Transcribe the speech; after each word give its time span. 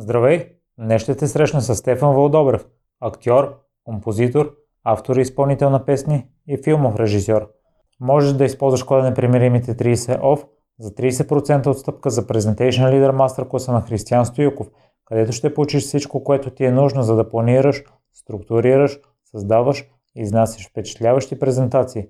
Здравей! 0.00 0.46
Днес 0.78 1.02
ще 1.02 1.14
те 1.16 1.26
срещна 1.26 1.60
с 1.60 1.74
Стефан 1.74 2.14
Вълдобрев, 2.14 2.66
актьор, 3.00 3.60
композитор, 3.84 4.54
автор 4.84 5.16
и 5.16 5.20
изпълнител 5.20 5.70
на 5.70 5.84
песни 5.84 6.26
и 6.48 6.58
филмов 6.64 6.96
режисьор. 6.96 7.48
Можеш 8.00 8.32
да 8.32 8.44
използваш 8.44 8.82
кода 8.82 9.02
на 9.02 9.14
примеримите 9.14 9.74
30 9.76 10.20
OFF 10.20 10.44
за 10.78 10.90
30% 10.90 11.66
отстъпка 11.66 12.10
за 12.10 12.26
Presentation 12.26 12.84
Leader 12.84 13.16
Master 13.16 13.48
класа 13.48 13.72
на 13.72 13.80
Християн 13.80 14.26
Стоюков, 14.26 14.70
където 15.04 15.32
ще 15.32 15.54
получиш 15.54 15.82
всичко, 15.82 16.24
което 16.24 16.50
ти 16.50 16.64
е 16.64 16.72
нужно, 16.72 17.02
за 17.02 17.16
да 17.16 17.28
планираш, 17.28 17.84
структурираш, 18.12 19.00
създаваш 19.24 19.84
и 20.16 20.20
изнасяш 20.20 20.68
впечатляващи 20.68 21.38
презентации. 21.38 22.06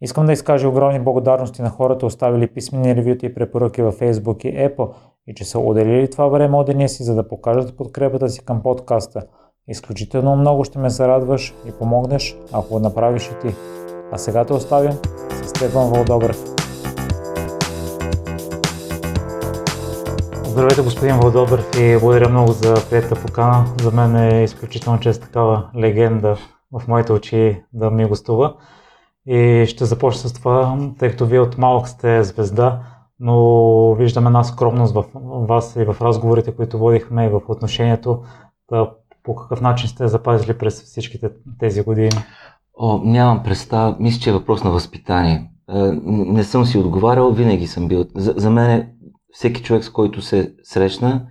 Искам 0.00 0.26
да 0.26 0.32
изкажа 0.32 0.68
огромни 0.68 1.00
благодарности 1.00 1.62
на 1.62 1.70
хората, 1.70 2.06
оставили 2.06 2.46
писмени 2.46 2.96
ревюта 2.96 3.26
и 3.26 3.34
препоръки 3.34 3.82
във 3.82 3.98
Facebook 3.98 4.46
и 4.46 4.68
Apple 4.68 4.94
и 5.26 5.34
че 5.34 5.44
са 5.44 5.58
отделили 5.58 6.10
това 6.10 6.28
време 6.28 6.56
от 6.56 6.66
деня 6.66 6.88
си, 6.88 7.02
за 7.02 7.14
да 7.14 7.28
покажат 7.28 7.76
подкрепата 7.76 8.28
си 8.28 8.44
към 8.44 8.62
подкаста. 8.62 9.22
Изключително 9.68 10.36
много 10.36 10.64
ще 10.64 10.78
ме 10.78 10.90
зарадваш 10.90 11.54
и 11.68 11.72
помогнеш, 11.72 12.36
ако 12.52 12.68
го 12.68 12.78
направиш 12.78 13.26
и 13.26 13.48
ти. 13.48 13.54
А 14.12 14.18
сега 14.18 14.44
те 14.44 14.52
оставям 14.52 14.98
с 15.44 15.48
Стефан 15.48 15.90
Вълдобрев. 15.90 16.44
Здравейте, 20.44 20.82
господин 20.82 21.16
Вълдобрев 21.20 21.70
и 21.80 21.98
благодаря 22.00 22.28
много 22.28 22.52
за 22.52 22.74
приятата 22.90 23.22
покана. 23.22 23.66
За 23.82 23.90
мен 23.90 24.16
е 24.16 24.42
изключително 24.42 25.00
чест 25.00 25.22
такава 25.22 25.70
легенда 25.76 26.36
в 26.72 26.88
моите 26.88 27.12
очи 27.12 27.62
да 27.72 27.90
ми 27.90 28.04
гостува. 28.04 28.54
И 29.26 29.66
ще 29.68 29.84
започна 29.84 30.30
с 30.30 30.32
това, 30.32 30.78
тъй 30.98 31.10
като 31.10 31.26
вие 31.26 31.40
от 31.40 31.58
малък 31.58 31.88
сте 31.88 32.22
звезда, 32.24 32.80
но 33.24 33.94
виждам 33.94 34.26
една 34.26 34.44
скромност 34.44 34.94
в 34.94 35.04
вас 35.48 35.76
и 35.76 35.84
в 35.84 35.96
разговорите, 36.00 36.56
които 36.56 36.78
водихме 36.78 37.24
и 37.24 37.28
в 37.28 37.40
отношението. 37.48 38.22
Да, 38.70 38.90
по 39.22 39.34
какъв 39.34 39.60
начин 39.60 39.88
сте 39.88 40.08
запазили 40.08 40.58
през 40.58 40.82
всичките 40.82 41.30
тези 41.58 41.82
години? 41.82 42.10
О, 42.78 43.00
нямам 43.04 43.42
представа. 43.42 43.96
Мисля, 44.00 44.20
че 44.20 44.30
е 44.30 44.32
въпрос 44.32 44.64
на 44.64 44.70
възпитание. 44.70 45.50
Е, 45.70 45.78
не 46.06 46.44
съм 46.44 46.64
си 46.64 46.78
отговарял, 46.78 47.30
винаги 47.30 47.66
съм 47.66 47.88
бил. 47.88 48.04
За, 48.14 48.34
за 48.36 48.50
мен 48.50 48.70
е 48.70 48.92
всеки 49.32 49.62
човек, 49.62 49.84
с 49.84 49.90
който 49.90 50.22
се 50.22 50.54
срещна, 50.62 51.26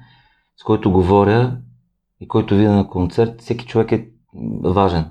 с 0.58 0.64
който 0.64 0.92
говоря 0.92 1.58
и 2.20 2.28
който 2.28 2.56
видя 2.56 2.76
на 2.76 2.88
концерт, 2.88 3.42
всеки 3.42 3.66
човек 3.66 3.92
е 3.92 4.08
важен. 4.64 5.06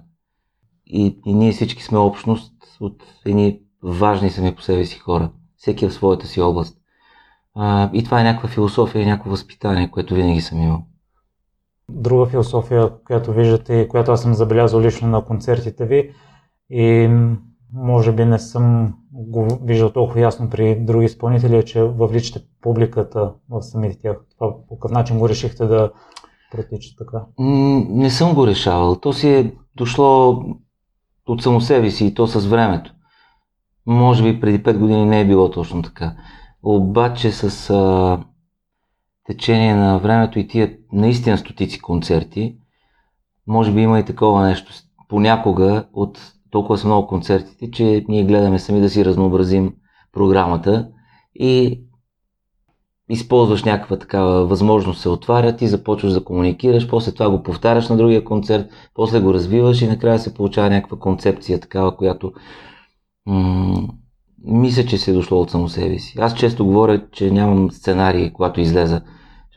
И, 0.87 1.21
и 1.27 1.35
ние 1.35 1.53
всички 1.53 1.83
сме 1.83 1.99
общност 1.99 2.53
от 2.81 3.03
едни 3.27 3.61
важни 3.83 4.31
сами 4.31 4.55
по 4.55 4.63
себе 4.63 4.85
си 4.85 4.99
хора. 4.99 5.31
Всеки 5.57 5.85
е 5.85 5.89
в 5.89 5.95
своята 5.95 6.27
си 6.27 6.41
област. 6.41 6.80
А, 7.55 7.91
и 7.93 8.05
това 8.05 8.21
е 8.21 8.25
някаква 8.25 8.49
философия 8.49 9.03
и 9.03 9.07
някакво 9.07 9.31
възпитание, 9.31 9.91
което 9.91 10.15
винаги 10.15 10.41
съм 10.41 10.61
имал. 10.61 10.83
Друга 11.89 12.27
философия, 12.27 12.91
която 13.05 13.33
виждате, 13.33 13.89
която 13.89 14.13
аз 14.13 14.23
съм 14.23 14.35
забелязал 14.35 14.81
лично 14.81 15.09
на 15.09 15.25
концертите 15.25 15.87
ви 15.87 16.11
и 16.71 17.11
може 17.73 18.13
би 18.13 18.25
не 18.25 18.39
съм 18.39 18.95
го 19.13 19.59
виждал 19.63 19.93
толкова 19.93 20.21
ясно 20.21 20.51
при 20.51 20.81
други 20.81 21.05
изпълнители, 21.05 21.57
е, 21.57 21.65
че 21.65 21.83
въвличате 21.83 22.47
публиката 22.61 23.33
в 23.51 23.63
самите 23.63 24.01
тях. 24.01 24.17
Това 24.39 24.55
по 24.69 24.79
какъв 24.79 24.91
начин 24.91 25.19
го 25.19 25.29
решихте 25.29 25.67
да 25.67 25.93
протича 26.51 26.97
така? 26.99 27.25
Не 27.89 28.11
съм 28.11 28.35
го 28.35 28.47
решавал. 28.47 28.97
То 28.97 29.13
си 29.13 29.29
е 29.29 29.53
дошло 29.77 30.43
от 31.27 31.43
само 31.43 31.61
себе 31.61 31.91
си 31.91 32.07
и 32.07 32.15
то 32.15 32.27
с 32.27 32.47
времето. 32.47 32.95
Може 33.87 34.23
би 34.23 34.41
преди 34.41 34.63
5 34.63 34.79
години 34.79 35.05
не 35.05 35.21
е 35.21 35.27
било 35.27 35.51
точно 35.51 35.83
така. 35.83 36.15
Обаче 36.63 37.33
с 37.33 37.71
а, 37.71 38.19
течение 39.25 39.75
на 39.75 39.99
времето 39.99 40.39
и 40.39 40.49
тия 40.49 40.77
наистина 40.93 41.39
стотици 41.39 41.81
концерти, 41.81 42.57
може 43.47 43.73
би 43.73 43.81
има 43.81 44.01
и 44.01 44.05
такова 44.05 44.43
нещо. 44.43 44.73
Понякога 45.09 45.87
от 45.93 46.33
толкова 46.51 46.79
са 46.79 46.87
много 46.87 47.07
концертите, 47.07 47.71
че 47.71 48.05
ние 48.09 48.25
гледаме 48.25 48.59
сами 48.59 48.81
да 48.81 48.91
си 48.91 49.05
разнообразим 49.05 49.75
програмата 50.13 50.89
и 51.35 51.83
използваш 53.09 53.65
някаква 53.65 53.99
такава 53.99 54.47
възможност, 54.47 55.01
се 55.01 55.09
отваря, 55.09 55.57
ти 55.57 55.69
започваш 55.69 56.13
да 56.13 56.25
комуникираш, 56.25 56.89
после 56.89 57.13
това 57.13 57.31
го 57.31 57.43
повтаряш 57.43 57.89
на 57.89 57.97
другия 57.97 58.25
концерт, 58.25 58.67
после 58.95 59.21
го 59.21 59.35
развиваш 59.35 59.83
и 59.83 59.89
накрая 59.89 60.19
се 60.19 60.35
получава 60.35 60.71
някаква 60.71 60.99
концепция, 60.99 61.61
такава, 61.61 61.97
която 61.97 62.33
м- 63.27 63.89
мисля, 64.45 64.85
че 64.85 64.99
се 64.99 65.11
е 65.11 65.15
дошло 65.15 65.41
от 65.41 65.51
само 65.51 65.69
себе 65.69 65.99
си. 65.99 66.15
Аз 66.21 66.35
често 66.35 66.67
говоря, 66.67 67.11
че 67.13 67.31
нямам 67.31 67.71
сценарий, 67.71 68.33
когато 68.33 68.61
излеза. 68.61 69.03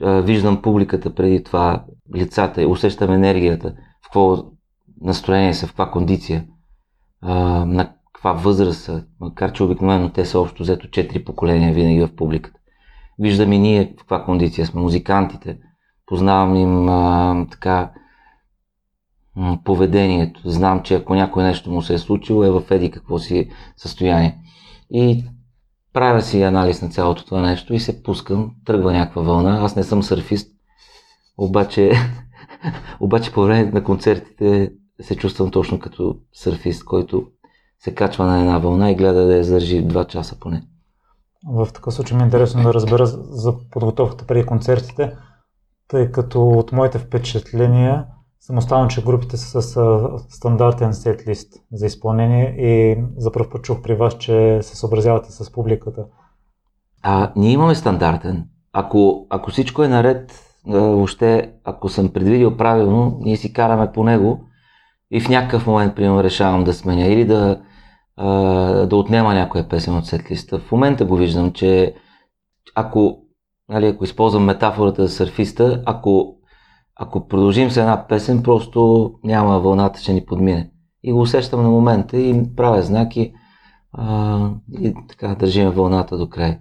Виждам 0.00 0.62
публиката 0.62 1.14
преди 1.14 1.44
това, 1.44 1.84
лицата, 2.16 2.68
усещам 2.68 3.12
енергията, 3.12 3.70
в 3.70 4.04
какво 4.04 4.36
настроение 5.00 5.54
са, 5.54 5.66
в 5.66 5.70
каква 5.70 5.90
кондиция, 5.90 6.44
на 7.22 7.92
каква 8.12 8.32
възраст 8.32 8.80
са, 8.80 9.04
макар 9.20 9.52
че 9.52 9.62
обикновено 9.62 10.10
те 10.10 10.24
са 10.24 10.40
общо 10.40 10.62
взето 10.62 10.90
четири 10.90 11.24
поколения 11.24 11.74
винаги 11.74 12.00
в 12.00 12.16
публиката. 12.16 12.60
Виждам 13.18 13.52
и 13.52 13.58
ние 13.58 13.84
в 13.84 13.96
каква 13.98 14.24
кондиция 14.24 14.66
сме, 14.66 14.80
музикантите. 14.80 15.58
Познавам 16.06 16.56
им 16.56 16.88
а, 16.88 17.46
така 17.50 17.90
поведението. 19.64 20.40
Знам, 20.44 20.82
че 20.82 20.94
ако 20.94 21.14
някой 21.14 21.42
нещо 21.42 21.70
му 21.70 21.82
се 21.82 21.94
е 21.94 21.98
случило, 21.98 22.44
е 22.44 22.50
в 22.50 22.62
еди 22.70 22.90
какво 22.90 23.18
си 23.18 23.50
състояние. 23.76 24.38
И 24.96 25.24
правя 25.92 26.22
си 26.22 26.42
анализ 26.42 26.82
на 26.82 26.88
цялото 26.88 27.24
това 27.24 27.40
нещо 27.40 27.74
и 27.74 27.80
се 27.80 28.02
пускам, 28.02 28.54
тръгва 28.64 28.92
някаква 28.92 29.22
вълна. 29.22 29.64
Аз 29.64 29.76
не 29.76 29.82
съм 29.82 30.02
сърфист, 30.02 30.50
обаче, 31.38 31.92
обаче 33.00 33.32
по 33.32 33.42
време 33.42 33.70
на 33.70 33.84
концертите 33.84 34.72
се 35.00 35.16
чувствам 35.16 35.50
точно 35.50 35.78
като 35.78 36.16
сърфист, 36.32 36.84
който 36.84 37.26
се 37.78 37.94
качва 37.94 38.26
на 38.26 38.40
една 38.40 38.58
вълна 38.58 38.90
и 38.90 38.94
гледа 38.94 39.26
да 39.26 39.36
я 39.36 39.44
задържи 39.44 39.86
2 39.86 40.06
часа 40.06 40.40
поне. 40.40 40.62
В 41.48 41.68
такъв 41.74 41.94
случай 41.94 42.16
ми 42.16 42.22
е 42.22 42.26
интересно 42.26 42.62
да 42.62 42.74
разбера 42.74 43.06
за 43.06 43.54
подготовката 43.70 44.26
преди 44.26 44.46
концертите, 44.46 45.16
тъй 45.88 46.10
като 46.10 46.48
от 46.48 46.72
моите 46.72 46.98
впечатления 46.98 48.06
съм 48.46 48.58
останал, 48.58 48.88
че 48.88 49.04
групите 49.04 49.36
са 49.36 49.62
с 49.62 49.80
стандартен 50.28 50.94
сет 50.94 51.28
лист 51.28 51.52
за 51.72 51.86
изпълнение 51.86 52.54
и 52.58 53.04
за 53.16 53.32
първ 53.32 53.50
път 53.50 53.62
чух 53.62 53.82
при 53.82 53.94
вас, 53.94 54.18
че 54.18 54.58
се 54.62 54.76
съобразявате 54.76 55.32
с 55.32 55.52
публиката. 55.52 56.04
А, 57.02 57.32
ние 57.36 57.50
имаме 57.50 57.74
стандартен. 57.74 58.44
Ако, 58.72 59.26
ако 59.30 59.50
всичко 59.50 59.82
е 59.82 59.88
наред, 59.88 60.32
въобще, 60.66 61.52
ако 61.64 61.88
съм 61.88 62.12
предвидил 62.12 62.56
правилно, 62.56 63.18
ние 63.20 63.36
си 63.36 63.52
караме 63.52 63.92
по 63.92 64.04
него 64.04 64.40
и 65.10 65.20
в 65.20 65.28
някакъв 65.28 65.66
момент, 65.66 65.96
примерно, 65.96 66.22
решавам 66.24 66.64
да 66.64 66.74
сменя 66.74 67.06
или 67.06 67.24
да, 67.24 67.60
да 68.86 68.96
отнема 68.96 69.34
някоя 69.34 69.68
песен 69.68 69.96
от 69.96 70.06
сетлиста. 70.06 70.58
В 70.58 70.72
момента 70.72 71.04
го 71.04 71.16
виждам, 71.16 71.52
че 71.52 71.94
ако, 72.74 73.18
нали, 73.68 73.86
ако 73.86 74.04
използвам 74.04 74.44
метафората 74.44 75.06
за 75.06 75.14
сърфиста, 75.14 75.82
ако, 75.86 76.36
ако 76.96 77.28
продължим 77.28 77.70
с 77.70 77.76
една 77.76 78.06
песен, 78.08 78.42
просто 78.42 79.12
няма 79.24 79.60
вълната, 79.60 80.00
ще 80.00 80.12
ни 80.12 80.26
подмине. 80.26 80.70
И 81.02 81.12
го 81.12 81.20
усещам 81.20 81.62
на 81.62 81.68
момента 81.68 82.16
и 82.16 82.54
правя 82.56 82.82
знаки 82.82 83.32
а, 83.92 84.50
и 84.80 84.94
така 85.08 85.34
държим 85.34 85.70
вълната 85.70 86.18
до 86.18 86.28
край. 86.28 86.58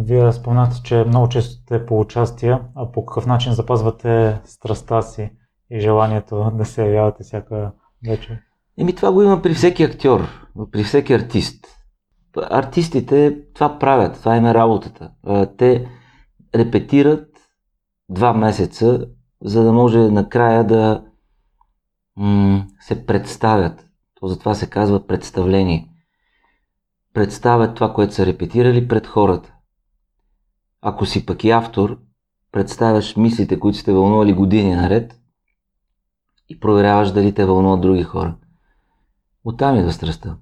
Вие 0.00 0.32
спомнате, 0.32 0.82
че 0.84 1.04
много 1.04 1.28
често 1.28 1.52
сте 1.54 1.86
по 1.86 2.00
участие, 2.00 2.58
а 2.74 2.92
по 2.92 3.06
какъв 3.06 3.26
начин 3.26 3.52
запазвате 3.52 4.40
страста 4.44 5.02
си 5.02 5.30
и 5.70 5.80
желанието 5.80 6.50
да 6.54 6.64
се 6.64 6.84
явявате 6.86 7.22
всяка 7.22 7.72
вечер? 8.08 8.38
Еми 8.78 8.94
това 8.94 9.12
го 9.12 9.22
има 9.22 9.42
при 9.42 9.54
всеки 9.54 9.82
актьор, 9.82 10.28
при 10.72 10.84
всеки 10.84 11.12
артист. 11.12 11.66
Артистите 12.50 13.38
това 13.54 13.78
правят, 13.78 14.14
това 14.14 14.36
им 14.36 14.46
е 14.46 14.54
работата. 14.54 15.10
Те 15.58 15.88
репетират 16.54 17.27
два 18.08 18.32
месеца, 18.32 19.06
за 19.44 19.64
да 19.64 19.72
може 19.72 19.98
накрая 19.98 20.64
да 20.66 21.04
м- 22.16 22.66
се 22.80 23.06
представят. 23.06 23.88
То 24.20 24.28
затова 24.28 24.54
се 24.54 24.70
казва 24.70 25.06
представление. 25.06 25.90
Представят 27.14 27.74
това, 27.74 27.92
което 27.92 28.14
са 28.14 28.26
репетирали 28.26 28.88
пред 28.88 29.06
хората. 29.06 29.54
Ако 30.82 31.06
си 31.06 31.26
пък 31.26 31.44
и 31.44 31.50
автор, 31.50 31.98
представяш 32.52 33.16
мислите, 33.16 33.60
които 33.60 33.78
сте 33.78 33.92
вълнували 33.92 34.32
години 34.32 34.74
наред 34.74 35.20
и 36.48 36.60
проверяваш 36.60 37.12
дали 37.12 37.34
те 37.34 37.44
вълнуват 37.44 37.80
други 37.80 38.02
хора. 38.02 38.36
Оттам 39.44 39.76
идва 39.76 39.92
страстта. 39.92 40.36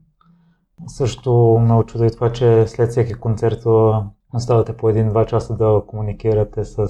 Също 0.86 1.58
ме 1.60 1.74
очуда 1.74 2.06
и 2.06 2.10
това, 2.10 2.32
че 2.32 2.66
след 2.66 2.90
всеки 2.90 3.14
концерт 3.14 3.62
оставате 4.34 4.76
по 4.76 4.88
един-два 4.88 5.26
часа 5.26 5.56
да 5.56 5.82
комуникирате 5.86 6.64
с 6.64 6.88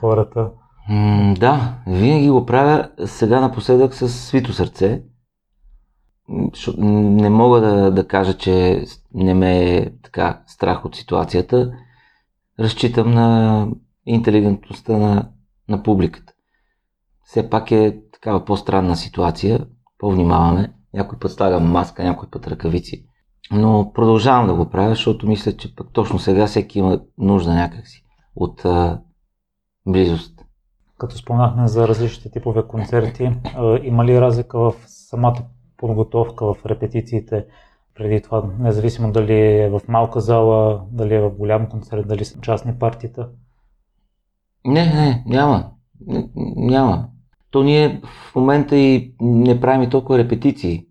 хората. 0.00 0.50
М- 0.88 1.34
да, 1.38 1.74
винаги 1.86 2.30
го 2.30 2.46
правя 2.46 2.90
сега 3.04 3.40
напоследък 3.40 3.94
с 3.94 4.08
свито 4.08 4.52
сърце. 4.52 5.02
Не 6.78 7.30
мога 7.30 7.60
да, 7.60 7.90
да 7.90 8.08
кажа, 8.08 8.38
че 8.38 8.84
не 9.14 9.34
ме 9.34 9.76
е 9.76 9.90
така 10.02 10.42
страх 10.46 10.84
от 10.84 10.96
ситуацията. 10.96 11.72
Разчитам 12.60 13.10
на 13.10 13.68
интелигентността 14.06 14.96
на 14.96 15.28
на 15.68 15.82
публиката. 15.82 16.32
Все 17.24 17.50
пак 17.50 17.70
е 17.70 17.98
такава 18.12 18.44
по-странна 18.44 18.96
ситуация, 18.96 19.66
по-внимаваме. 19.98 20.72
Някой 20.94 21.18
път 21.18 21.32
слагам 21.32 21.70
маска, 21.70 22.04
някой 22.04 22.30
път 22.30 22.46
ръкавици. 22.46 23.04
Но 23.52 23.92
продължавам 23.94 24.46
да 24.46 24.54
го 24.54 24.70
правя, 24.70 24.88
защото 24.88 25.28
мисля, 25.28 25.56
че 25.56 25.74
пък 25.74 25.92
точно 25.92 26.18
сега 26.18 26.46
всеки 26.46 26.78
има 26.78 27.00
нужда 27.18 27.54
някакси 27.54 28.04
от 28.36 28.64
а, 28.64 29.00
близост. 29.86 30.44
Като 30.98 31.16
спомнахме 31.16 31.68
за 31.68 31.88
различните 31.88 32.30
типове 32.30 32.62
концерти, 32.62 33.30
има 33.82 34.04
ли 34.04 34.20
разлика 34.20 34.58
в 34.58 34.74
самата 34.86 35.36
подготовка, 35.76 36.54
в 36.54 36.66
репетициите 36.66 37.46
преди 37.94 38.22
това, 38.22 38.50
независимо 38.58 39.12
дали 39.12 39.40
е 39.40 39.68
в 39.68 39.80
малка 39.88 40.20
зала, 40.20 40.82
дали 40.90 41.14
е 41.14 41.20
в 41.20 41.30
голям 41.30 41.68
концерт, 41.68 42.08
дали 42.08 42.24
са 42.24 42.40
частни 42.40 42.78
партита? 42.78 43.28
Не, 44.64 44.84
не, 44.84 45.24
няма. 45.26 45.70
Няма. 46.56 47.08
То 47.50 47.62
ние 47.62 48.00
в 48.04 48.34
момента 48.36 48.76
и 48.76 49.14
не 49.20 49.60
правим 49.60 49.82
и 49.82 49.90
толкова 49.90 50.18
репетиции, 50.18 50.86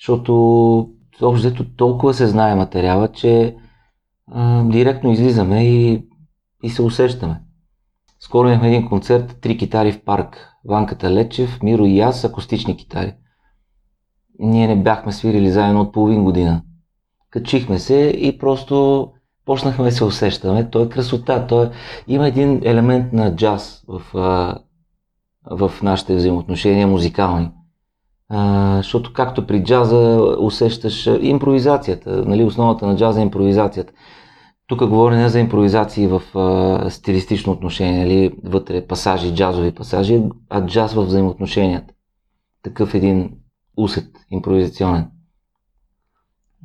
защото 0.00 0.90
общо 1.22 1.74
толкова 1.76 2.14
се 2.14 2.26
знае 2.26 2.54
материала, 2.54 3.08
че 3.08 3.56
а, 4.32 4.64
директно 4.64 5.10
излизаме 5.10 5.64
и, 5.64 6.06
и 6.62 6.70
се 6.70 6.82
усещаме. 6.82 7.40
Скоро 8.20 8.48
имахме 8.48 8.68
един 8.68 8.88
концерт, 8.88 9.36
три 9.40 9.56
китари 9.56 9.92
в 9.92 10.04
парк. 10.04 10.46
Ванката 10.64 11.10
Лечев, 11.10 11.62
Миро 11.62 11.84
и 11.84 12.00
аз, 12.00 12.24
акустични 12.24 12.76
китари. 12.76 13.14
Ние 14.38 14.68
не 14.68 14.82
бяхме 14.82 15.12
свирили 15.12 15.50
заедно 15.50 15.80
от 15.80 15.92
половин 15.92 16.24
година. 16.24 16.62
Качихме 17.30 17.78
се 17.78 18.14
и 18.18 18.38
просто 18.38 19.08
почнахме 19.46 19.84
да 19.84 19.92
се 19.92 20.04
усещаме. 20.04 20.70
То 20.70 20.82
е 20.82 20.88
красота. 20.88 21.46
То 21.46 21.62
е... 21.62 21.70
Има 22.08 22.28
един 22.28 22.60
елемент 22.64 23.12
на 23.12 23.36
джаз 23.36 23.84
в, 23.88 24.02
в 25.50 25.72
нашите 25.82 26.14
взаимоотношения 26.14 26.86
музикални. 26.86 27.50
А, 28.28 28.76
защото 28.76 29.12
както 29.12 29.46
при 29.46 29.64
джаза 29.64 30.26
усещаш 30.38 31.08
импровизацията, 31.20 32.24
нали, 32.26 32.44
основата 32.44 32.86
на 32.86 32.96
джаза 32.96 33.20
е 33.20 33.22
импровизацията. 33.22 33.92
Тук 34.70 34.86
говоря 34.88 35.16
не 35.16 35.28
за 35.28 35.40
импровизации 35.40 36.06
в 36.06 36.22
а, 36.38 36.90
стилистично 36.90 37.52
отношение, 37.52 38.04
нали, 38.04 38.32
вътре 38.44 38.86
пасажи, 38.86 39.34
джазови 39.34 39.74
пасажи, 39.74 40.22
а 40.50 40.66
джаз 40.66 40.94
в 40.94 41.02
взаимоотношенията. 41.02 41.94
Такъв 42.62 42.94
един 42.94 43.32
усет 43.76 44.06
импровизационен. 44.30 45.10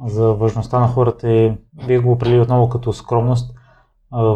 За 0.06 0.34
важността 0.34 0.80
на 0.80 0.88
хората 0.88 1.32
и 1.32 1.54
вие 1.86 2.00
го 2.00 2.12
определи 2.12 2.40
отново 2.40 2.70
като 2.70 2.94
скромност. 2.94 3.56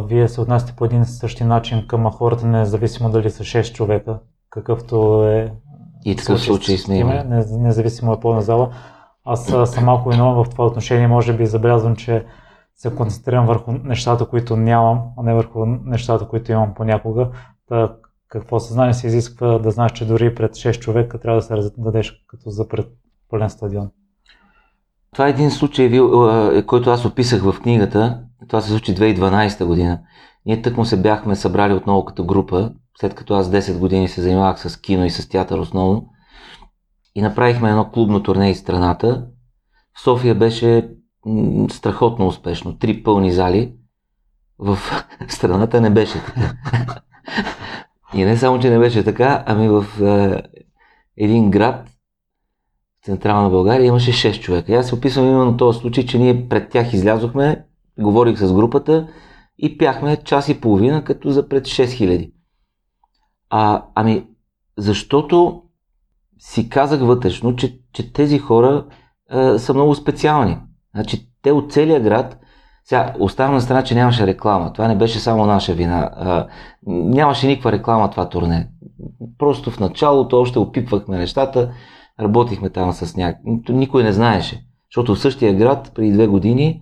Вие 0.06 0.28
се 0.28 0.42
отнасяте 0.42 0.74
по 0.76 0.86
един 0.86 1.06
същи 1.06 1.44
начин 1.44 1.88
към 1.88 2.12
хората, 2.12 2.48
независимо 2.48 3.10
дали 3.10 3.30
са 3.30 3.44
6 3.44 3.74
човека, 3.74 4.20
какъвто 4.50 5.24
е 5.24 5.54
и 6.06 6.16
такъв 6.16 6.42
случай 6.42 6.78
сме 6.78 6.98
имали. 6.98 7.24
Независимо 7.50 8.14
е 8.14 8.20
пълна 8.20 8.42
зала. 8.42 8.70
Аз 9.26 9.46
съм 9.46 9.86
малко 9.86 10.10
виновен 10.10 10.44
в 10.44 10.50
това 10.50 10.66
отношение. 10.66 11.08
Може 11.08 11.34
би 11.34 11.46
забелязвам, 11.46 11.96
че 11.96 12.26
се 12.80 12.96
концентрирам 12.96 13.46
върху 13.46 13.72
нещата, 13.72 14.26
които 14.26 14.56
нямам, 14.56 15.02
а 15.18 15.24
не 15.24 15.34
върху 15.34 15.66
нещата, 15.66 16.28
които 16.28 16.52
имам 16.52 16.74
понякога. 16.74 17.30
Та, 17.68 17.96
какво 18.28 18.60
съзнание 18.60 18.94
се 18.94 19.08
изисква 19.08 19.60
да 19.60 19.72
знаеш, 19.72 19.92
че 19.92 20.08
дори 20.08 20.36
пред 20.36 20.52
6 20.52 20.80
човека 20.80 21.20
трябва 21.20 21.40
да 21.40 21.46
се 21.46 21.58
раздадеш 21.58 22.24
като 22.28 22.50
за 22.50 22.68
пред 22.68 22.88
пълен 23.30 23.50
стадион. 23.50 23.90
Това 25.14 25.28
е 25.28 25.30
един 25.30 25.52
случай, 25.52 26.00
който 26.68 26.90
аз 26.90 27.06
описах 27.06 27.44
в 27.44 27.62
книгата. 27.62 28.24
Това 28.48 28.62
се 28.62 28.70
случи 28.70 28.96
2012 28.96 29.66
година. 29.66 30.00
Ние 30.46 30.62
тъкмо 30.62 30.86
се 30.86 31.02
бяхме 31.02 31.36
събрали 31.36 31.74
отново 31.74 32.06
като 32.06 32.26
група 32.26 32.72
след 33.00 33.16
като 33.16 33.34
аз 33.34 33.52
10 33.52 33.80
години 33.80 34.08
се 34.08 34.22
занимавах 34.22 34.60
с 34.60 34.82
кино 34.82 35.06
и 35.06 35.10
с 35.10 35.30
театър 35.30 35.60
основно. 35.60 36.10
И 37.16 37.22
направихме 37.22 37.70
едно 37.70 37.92
клубно 37.92 38.24
турне 38.24 38.50
из 38.50 38.60
страната. 38.60 39.26
В 39.94 40.02
София 40.02 40.36
беше 40.36 40.90
страхотно 41.72 42.28
успешно. 42.28 42.78
Три 42.78 43.04
пълни 43.04 43.32
зали. 43.32 43.74
В 44.60 44.78
страната 45.28 45.82
не 45.82 45.90
беше 45.90 46.24
така. 46.26 46.56
И 48.14 48.24
не 48.24 48.38
само, 48.38 48.60
че 48.60 48.70
не 48.70 48.80
беше 48.80 49.04
така, 49.04 49.44
ами 49.46 49.70
в 49.70 49.86
е, 50.02 50.44
един 51.18 51.52
град, 51.52 51.90
в 53.02 53.06
централна 53.06 53.50
България, 53.50 53.88
имаше 53.88 54.32
6 54.34 54.40
човека. 54.40 54.72
И 54.72 54.76
аз 54.76 54.88
се 54.88 54.96
описвам 54.96 55.26
именно 55.26 55.58
този 55.58 55.80
случай, 55.80 56.06
че 56.06 56.20
ние 56.20 56.50
пред 56.50 56.70
тях 56.70 56.94
излязохме, 56.94 57.66
говорих 58.00 58.40
с 58.40 58.54
групата 58.54 59.08
и 59.58 59.78
пяхме 59.78 60.24
час 60.24 60.50
и 60.50 60.62
половина, 60.62 61.04
като 61.04 61.30
за 61.30 61.50
пред 61.50 61.66
6000. 61.66 62.32
А, 63.50 63.86
ами, 63.96 64.28
защото 64.78 65.64
си 66.40 66.70
казах 66.70 67.02
вътрешно, 67.02 67.56
че, 67.56 67.80
че 67.94 68.14
тези 68.14 68.40
хора 68.40 68.86
а, 69.30 69.60
са 69.60 69.74
много 69.74 69.96
специални. 69.96 70.58
Значи, 71.00 71.28
те 71.42 71.52
от 71.52 71.72
целия 71.72 72.00
град, 72.00 72.38
сега 72.84 73.14
оставам 73.20 73.54
на 73.54 73.62
страна, 73.62 73.84
че 73.84 73.96
нямаше 73.96 74.28
реклама. 74.28 74.74
Това 74.74 74.88
не 74.88 74.96
беше 74.96 75.20
само 75.20 75.46
наша 75.46 75.74
вина. 75.74 76.10
А, 76.14 76.48
нямаше 76.88 77.48
никаква 77.48 77.72
реклама 77.72 78.12
това 78.12 78.30
турне. 78.30 78.70
Просто 79.38 79.72
в 79.72 79.80
началото 79.80 80.40
още 80.40 80.60
опипвахме 80.60 81.18
нещата, 81.18 81.72
работихме 82.20 82.70
там 82.70 82.94
с 82.94 83.16
някак. 83.16 83.42
Никой 83.70 84.04
не 84.04 84.12
знаеше. 84.12 84.64
Защото 84.92 85.16
в 85.16 85.20
същия 85.20 85.54
град 85.54 85.92
преди 85.96 86.12
две 86.12 86.28
години 86.28 86.82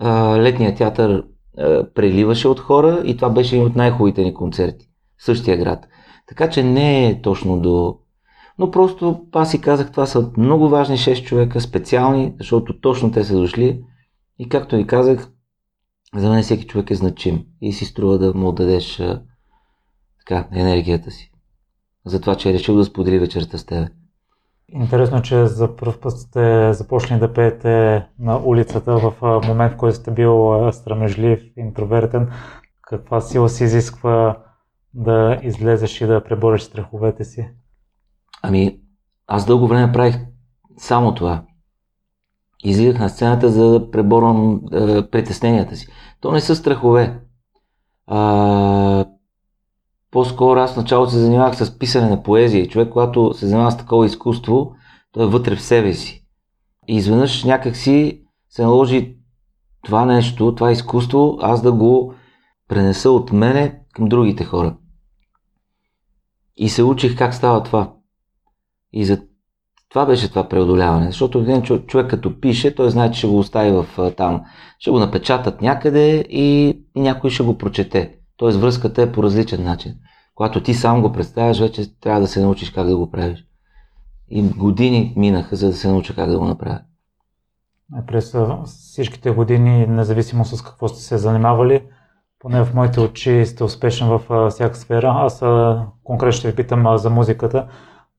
а, 0.00 0.38
летният 0.38 0.76
театър 0.76 1.24
а, 1.58 1.86
преливаше 1.94 2.48
от 2.48 2.60
хора 2.60 3.02
и 3.04 3.16
това 3.16 3.30
беше 3.30 3.56
един 3.56 3.68
от 3.68 3.76
най-хубавите 3.76 4.22
ни 4.22 4.34
концерти. 4.34 4.86
В 5.18 5.24
същия 5.24 5.56
град. 5.56 5.86
Така 6.28 6.50
че 6.50 6.62
не 6.62 7.08
е 7.08 7.20
точно 7.22 7.60
до... 7.60 7.96
Но 8.58 8.70
просто 8.70 9.26
аз 9.32 9.50
си 9.50 9.60
казах, 9.60 9.90
това 9.90 10.06
са 10.06 10.30
много 10.36 10.68
важни 10.68 10.96
6 10.96 11.24
човека, 11.24 11.60
специални, 11.60 12.34
защото 12.38 12.80
точно 12.80 13.12
те 13.12 13.24
са 13.24 13.34
дошли. 13.34 13.84
И 14.38 14.48
както 14.48 14.76
ви 14.76 14.86
казах, 14.86 15.30
за 16.16 16.30
мен 16.30 16.42
всеки 16.42 16.66
човек 16.66 16.90
е 16.90 16.94
значим 16.94 17.44
и 17.60 17.72
си 17.72 17.84
струва 17.84 18.18
да 18.18 18.34
му 18.34 18.48
отдадеш 18.48 19.02
така, 20.18 20.48
енергията 20.52 21.10
си. 21.10 21.30
За 22.06 22.20
това, 22.20 22.34
че 22.34 22.50
е 22.50 22.52
решил 22.52 22.76
да 22.76 22.84
сподели 22.84 23.18
вечерта 23.18 23.58
с 23.58 23.64
теб. 23.64 23.88
Интересно, 24.68 25.22
че 25.22 25.46
за 25.46 25.76
първ 25.76 26.00
път 26.00 26.18
сте 26.18 26.72
започнали 26.72 27.20
да 27.20 27.32
пеете 27.32 28.06
на 28.18 28.40
улицата 28.44 28.96
в 28.96 29.40
момент, 29.48 29.72
в 29.72 29.76
който 29.76 29.96
сте 29.96 30.10
бил 30.10 30.68
страмежлив, 30.72 31.40
интровертен. 31.56 32.28
Каква 32.82 33.20
сила 33.20 33.48
се 33.48 33.64
изисква 33.64 34.38
да 34.94 35.40
излезеш 35.42 36.00
и 36.00 36.06
да 36.06 36.24
пребориш 36.24 36.62
страховете 36.62 37.24
си? 37.24 37.48
Ами, 38.46 38.78
аз 39.26 39.46
дълго 39.46 39.66
време 39.66 39.92
правих 39.92 40.16
само 40.76 41.14
това. 41.14 41.44
Излизах 42.64 42.98
на 42.98 43.08
сцената, 43.08 43.48
за 43.48 43.70
да 43.70 43.90
преборвам 43.90 44.60
е, 44.72 45.10
притесненията 45.10 45.76
си. 45.76 45.88
То 46.20 46.32
не 46.32 46.40
са 46.40 46.56
страхове. 46.56 47.20
А, 48.06 49.04
по-скоро 50.10 50.60
аз 50.60 50.74
в 50.74 50.76
началото 50.76 51.12
се 51.12 51.18
занимавах 51.18 51.56
с 51.56 51.78
писане 51.78 52.08
на 52.08 52.22
поезия 52.22 52.68
човек, 52.68 52.88
когато 52.92 53.34
се 53.34 53.46
занимава 53.46 53.72
с 53.72 53.76
такова 53.76 54.06
изкуство, 54.06 54.72
той 55.12 55.24
е 55.24 55.30
вътре 55.30 55.56
в 55.56 55.62
себе 55.62 55.92
си. 55.92 56.26
И 56.88 56.96
изведнъж 56.96 57.44
някакси 57.44 58.22
се 58.48 58.62
наложи 58.62 59.16
това 59.84 60.04
нещо, 60.04 60.54
това 60.54 60.72
изкуство, 60.72 61.38
аз 61.40 61.62
да 61.62 61.72
го 61.72 62.14
пренеса 62.68 63.10
от 63.10 63.32
мене 63.32 63.80
към 63.92 64.08
другите 64.08 64.44
хора. 64.44 64.76
И 66.56 66.68
се 66.68 66.82
учих 66.82 67.18
как 67.18 67.34
става 67.34 67.62
това. 67.62 67.93
И 68.96 69.04
за 69.04 69.22
това 69.88 70.06
беше 70.06 70.28
това 70.28 70.48
преодоляване. 70.48 71.06
Защото 71.06 71.38
един 71.38 71.62
човек 71.62 72.10
като 72.10 72.40
пише, 72.40 72.74
той 72.74 72.90
знае, 72.90 73.10
че 73.10 73.18
ще 73.18 73.26
го 73.26 73.38
остави 73.38 73.70
в 73.70 74.12
там. 74.16 74.42
Ще 74.78 74.90
го 74.90 74.98
напечатат 74.98 75.62
някъде 75.62 76.24
и 76.28 76.78
някой 76.96 77.30
ще 77.30 77.42
го 77.42 77.58
прочете. 77.58 78.14
Тоест 78.36 78.58
връзката 78.58 79.02
е 79.02 79.12
по 79.12 79.22
различен 79.22 79.64
начин. 79.64 79.94
Когато 80.34 80.62
ти 80.62 80.74
сам 80.74 81.02
го 81.02 81.12
представяш, 81.12 81.60
вече 81.60 82.00
трябва 82.00 82.20
да 82.20 82.26
се 82.26 82.40
научиш 82.40 82.70
как 82.70 82.86
да 82.86 82.96
го 82.96 83.10
правиш. 83.10 83.44
И 84.30 84.42
години 84.42 85.14
минаха, 85.16 85.56
за 85.56 85.66
да 85.66 85.72
се 85.72 85.88
науча 85.88 86.14
как 86.14 86.30
да 86.30 86.38
го 86.38 86.44
направя. 86.44 86.80
През 88.06 88.36
всичките 88.64 89.30
години, 89.30 89.86
независимо 89.86 90.44
с 90.44 90.62
какво 90.62 90.88
сте 90.88 91.02
се 91.02 91.18
занимавали, 91.18 91.82
поне 92.38 92.64
в 92.64 92.74
моите 92.74 93.00
очи 93.00 93.46
сте 93.46 93.64
успешен 93.64 94.08
в 94.08 94.50
всяка 94.50 94.76
сфера. 94.76 95.12
Аз 95.16 95.38
конкретно 96.04 96.32
ще 96.32 96.50
ви 96.50 96.56
питам 96.56 96.98
за 96.98 97.10
музиката, 97.10 97.68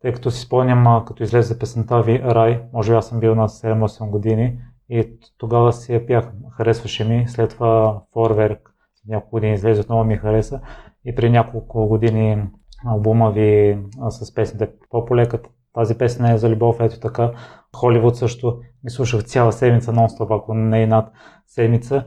тъй 0.02 0.14
като 0.14 0.32
си 0.32 0.42
спомням, 0.42 1.06
като 1.06 1.24
излезе 1.24 1.60
песента 1.60 2.02
ви 2.02 2.20
Рай, 2.20 2.64
може 2.74 2.92
би 2.92 2.98
аз 2.98 3.08
съм 3.08 3.20
бил 3.20 3.36
на 3.36 3.50
7-8 3.50 4.10
години 4.10 4.60
и 4.90 5.10
тогава 5.38 5.74
си 5.74 5.94
я 5.94 6.08
пях, 6.08 6.32
харесваше 6.58 7.04
ми, 7.04 7.28
след 7.28 7.50
това 7.50 8.02
Форверк, 8.14 8.72
няколко 9.08 9.32
години 9.32 9.54
излезе, 9.54 9.82
отново 9.82 10.04
ми 10.04 10.18
хареса 10.18 10.62
и 11.06 11.16
при 11.16 11.30
няколко 11.30 11.88
години 11.88 12.44
албума 12.88 13.32
ви 13.32 13.80
с 14.10 14.34
песните 14.36 14.70
По-полекът, 14.90 15.50
тази 15.74 15.98
песен 15.98 16.26
е 16.26 16.38
за 16.38 16.50
любов, 16.50 16.78
ето 16.80 17.00
така. 17.00 17.32
Холивуд 17.76 18.16
също 18.16 18.60
ги 18.60 18.90
слушах 18.90 19.24
цяла 19.24 19.52
седмица, 19.52 19.94
нон-стоп, 19.94 20.38
ако 20.40 20.54
не 20.54 20.82
и 20.82 20.86
над 20.86 21.12
седмица. 21.48 22.06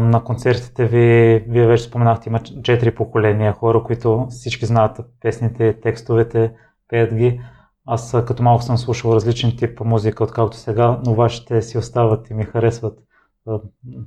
на 0.00 0.22
концертите 0.24 0.86
ви, 0.86 1.38
вие 1.48 1.66
вече 1.66 1.84
споменахте, 1.84 2.28
има 2.28 2.40
четири 2.40 2.94
поколения 2.94 3.52
хора, 3.52 3.82
които 3.82 4.26
всички 4.30 4.66
знаят 4.66 5.00
песните, 5.20 5.80
текстовете, 5.80 6.52
пеят 6.88 7.14
ги. 7.14 7.40
Аз 7.86 8.16
като 8.26 8.42
малко 8.42 8.62
съм 8.62 8.78
слушал 8.78 9.10
различен 9.12 9.56
тип 9.56 9.80
музика, 9.80 10.24
откакто 10.24 10.56
сега, 10.56 11.00
но 11.06 11.14
вашите 11.14 11.62
си 11.62 11.78
остават 11.78 12.30
и 12.30 12.34
ми 12.34 12.44
харесват. 12.44 12.98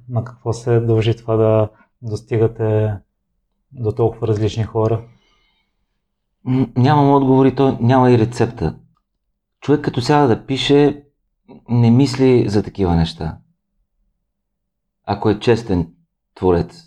На 0.09 0.23
какво 0.23 0.53
се 0.53 0.79
дължи 0.79 1.17
това 1.17 1.35
да 1.35 1.69
достигате 2.01 2.97
до 3.71 3.91
толкова 3.91 4.27
различни 4.27 4.63
хора? 4.63 5.03
Нямам 6.77 7.13
отговори, 7.13 7.55
то 7.55 7.77
няма 7.81 8.11
и 8.11 8.17
рецепта. 8.17 8.75
Човек 9.61 9.81
като 9.81 10.01
сяда 10.01 10.27
да 10.27 10.45
пише, 10.45 11.03
не 11.69 11.91
мисли 11.91 12.49
за 12.49 12.63
такива 12.63 12.95
неща. 12.95 13.37
Ако 15.05 15.29
е 15.29 15.39
честен 15.39 15.93
творец. 16.35 16.83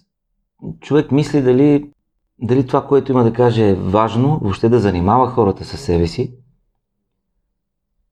Човек 0.80 1.10
мисли 1.10 1.42
дали, 1.42 1.92
дали 2.42 2.66
това, 2.66 2.86
което 2.86 3.12
има 3.12 3.24
да 3.24 3.32
каже 3.32 3.68
е 3.68 3.74
важно, 3.74 4.38
въобще 4.42 4.68
да 4.68 4.78
занимава 4.78 5.30
хората 5.30 5.64
със 5.64 5.80
себе 5.80 6.06
си. 6.06 6.34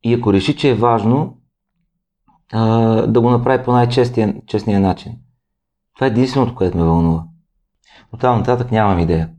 И 0.02 0.14
ако 0.14 0.32
реши, 0.32 0.56
че 0.56 0.70
е 0.70 0.74
важно, 0.74 1.38
да 3.06 3.20
го 3.20 3.30
направи 3.30 3.64
по 3.64 3.72
най-честния 3.72 4.80
начин. 4.80 5.12
Това 5.94 6.06
е 6.06 6.10
единственото, 6.10 6.54
което 6.54 6.76
ме 6.76 6.84
вълнува. 6.84 7.24
От 8.12 8.20
там 8.20 8.38
нататък 8.38 8.72
нямам 8.72 8.98
идея. 8.98 9.30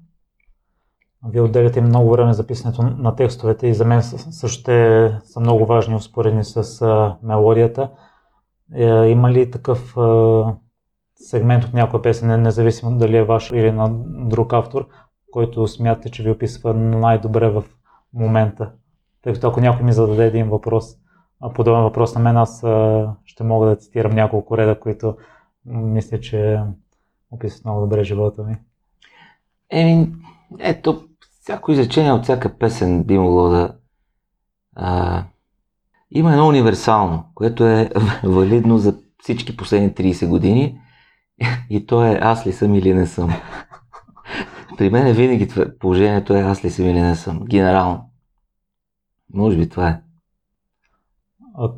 Вие 1.29 1.41
отделяте 1.41 1.81
много 1.81 2.11
време 2.11 2.33
за 2.33 2.47
писането 2.47 2.81
на 2.81 3.15
текстовете 3.15 3.67
и 3.67 3.73
за 3.73 3.85
мен 3.85 4.03
също 4.03 4.63
са 5.23 5.39
много 5.39 5.65
важни, 5.65 5.95
успоредни 5.95 6.43
с 6.43 6.87
мелодията. 7.23 7.89
Е, 8.75 8.85
има 8.85 9.31
ли 9.31 9.51
такъв 9.51 9.95
сегмент 11.29 11.63
от 11.63 11.73
някоя 11.73 12.01
песен, 12.01 12.41
независимо 12.41 12.97
дали 12.97 13.17
е 13.17 13.23
ваш 13.23 13.51
или 13.51 13.71
на 13.71 13.89
друг 14.29 14.53
автор, 14.53 14.87
който 15.31 15.67
смятате, 15.67 16.11
че 16.11 16.23
ви 16.23 16.31
описва 16.31 16.73
най-добре 16.73 17.49
в 17.49 17.63
момента? 18.13 18.71
Тъй 19.21 19.33
като 19.33 19.47
ако 19.47 19.61
някой 19.61 19.85
ми 19.85 19.93
зададе 19.93 20.25
един 20.25 20.49
въпрос, 20.49 20.85
подобен 21.55 21.81
въпрос 21.81 22.15
на 22.15 22.21
мен, 22.21 22.37
аз 22.37 22.63
ще 23.25 23.43
мога 23.43 23.67
да 23.67 23.75
цитирам 23.75 24.15
няколко 24.15 24.57
реда, 24.57 24.79
които 24.79 25.17
мисля, 25.65 26.19
че 26.19 26.59
описват 27.31 27.65
много 27.65 27.81
добре 27.81 28.03
живота 28.03 28.43
ми. 28.43 28.57
Еми, 29.69 30.11
ето, 30.59 31.03
всяко 31.41 31.71
изречение 31.71 32.11
от 32.11 32.23
всяка 32.23 32.57
песен 32.57 33.03
би 33.03 33.17
могло 33.17 33.49
да... 33.49 33.75
А, 34.75 35.23
има 36.11 36.31
едно 36.31 36.47
универсално, 36.47 37.23
което 37.35 37.65
е 37.65 37.89
валидно 38.23 38.77
за 38.77 38.97
всички 39.19 39.57
последни 39.57 39.91
30 39.91 40.27
години 40.27 40.79
и 41.69 41.85
то 41.85 42.05
е 42.05 42.19
аз 42.21 42.47
ли 42.47 42.53
съм 42.53 42.75
или 42.75 42.93
не 42.93 43.05
съм. 43.05 43.29
При 44.77 44.89
мен 44.89 45.13
винаги 45.13 45.47
положението 45.79 46.33
е 46.33 46.41
аз 46.41 46.65
ли 46.65 46.69
съм 46.69 46.85
или 46.85 47.01
не 47.01 47.15
съм. 47.15 47.39
Генерално. 47.45 48.09
Може 49.33 49.57
би 49.57 49.69
това 49.69 49.89
е. 49.89 50.01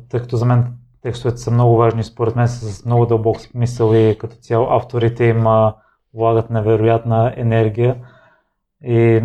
Тъй 0.08 0.20
като 0.20 0.36
за 0.36 0.44
мен 0.44 0.72
текстовете 1.02 1.38
са 1.38 1.50
много 1.50 1.76
важни, 1.76 2.04
според 2.04 2.36
мен 2.36 2.48
са 2.48 2.72
с 2.72 2.84
много 2.84 3.06
дълбок 3.06 3.40
смисъл 3.40 3.94
и 3.94 4.18
като 4.18 4.36
цяло 4.36 4.66
авторите 4.70 5.24
им 5.24 5.44
влагат 6.14 6.50
невероятна 6.50 7.34
енергия. 7.36 7.96
И 8.84 9.22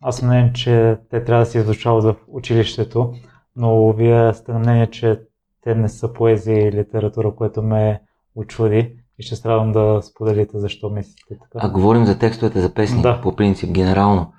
аз 0.00 0.16
съм 0.16 0.28
мнение, 0.28 0.52
че 0.52 0.98
те 1.10 1.24
трябва 1.24 1.44
да 1.44 1.50
се 1.50 1.58
изучават 1.58 2.04
в 2.04 2.16
училището, 2.28 3.14
но 3.56 3.92
вие 3.92 4.34
сте 4.34 4.52
на 4.52 4.58
мнение, 4.58 4.86
че 4.86 5.20
те 5.60 5.74
не 5.74 5.88
са 5.88 6.12
поезия 6.12 6.68
и 6.68 6.72
литература, 6.72 7.34
което 7.34 7.62
ме 7.62 8.00
очуди 8.34 8.97
и 9.18 9.22
ще 9.22 9.36
страдам 9.36 9.72
да 9.72 10.00
споделите 10.02 10.58
защо 10.58 10.90
мислите 10.90 11.38
така. 11.42 11.66
А 11.66 11.70
говорим 11.70 12.06
за 12.06 12.18
текстовете 12.18 12.60
за 12.60 12.74
песни, 12.74 13.02
да. 13.02 13.20
по 13.20 13.36
принцип, 13.36 13.70
генерално. 13.70 14.32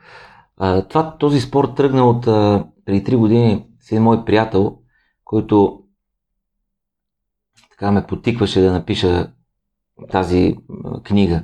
А, 0.57 0.81
това, 0.81 1.17
този 1.17 1.41
спор 1.41 1.65
тръгна 1.65 2.09
от 2.09 2.27
а, 2.27 2.65
преди 2.85 3.03
3 3.03 3.17
години 3.17 3.65
с 3.81 3.91
един 3.91 4.03
мой 4.03 4.25
приятел, 4.25 4.77
който 5.25 5.83
така 7.69 7.91
ме 7.91 8.07
потикваше 8.07 8.61
да 8.61 8.71
напиша 8.71 9.31
тази 10.11 10.55
книга, 11.03 11.43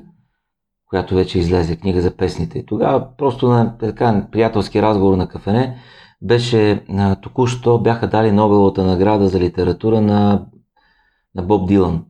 която 0.85 1.15
вече 1.15 1.39
излезе, 1.39 1.75
книга 1.77 2.01
за 2.01 2.17
песните. 2.17 2.59
И 2.59 2.65
тогава 2.65 3.07
просто 3.17 3.47
на 3.47 3.77
така 3.77 4.27
приятелски 4.31 4.81
разговор 4.81 5.17
на 5.17 5.27
кафене 5.29 5.77
беше 6.21 6.85
току-що 7.21 7.79
бяха 7.79 8.09
дали 8.09 8.31
Нобеловата 8.31 8.83
награда 8.83 9.27
за 9.27 9.39
литература 9.39 10.01
на, 10.01 10.45
на 11.35 11.43
Боб 11.43 11.67
Дилан. 11.67 12.05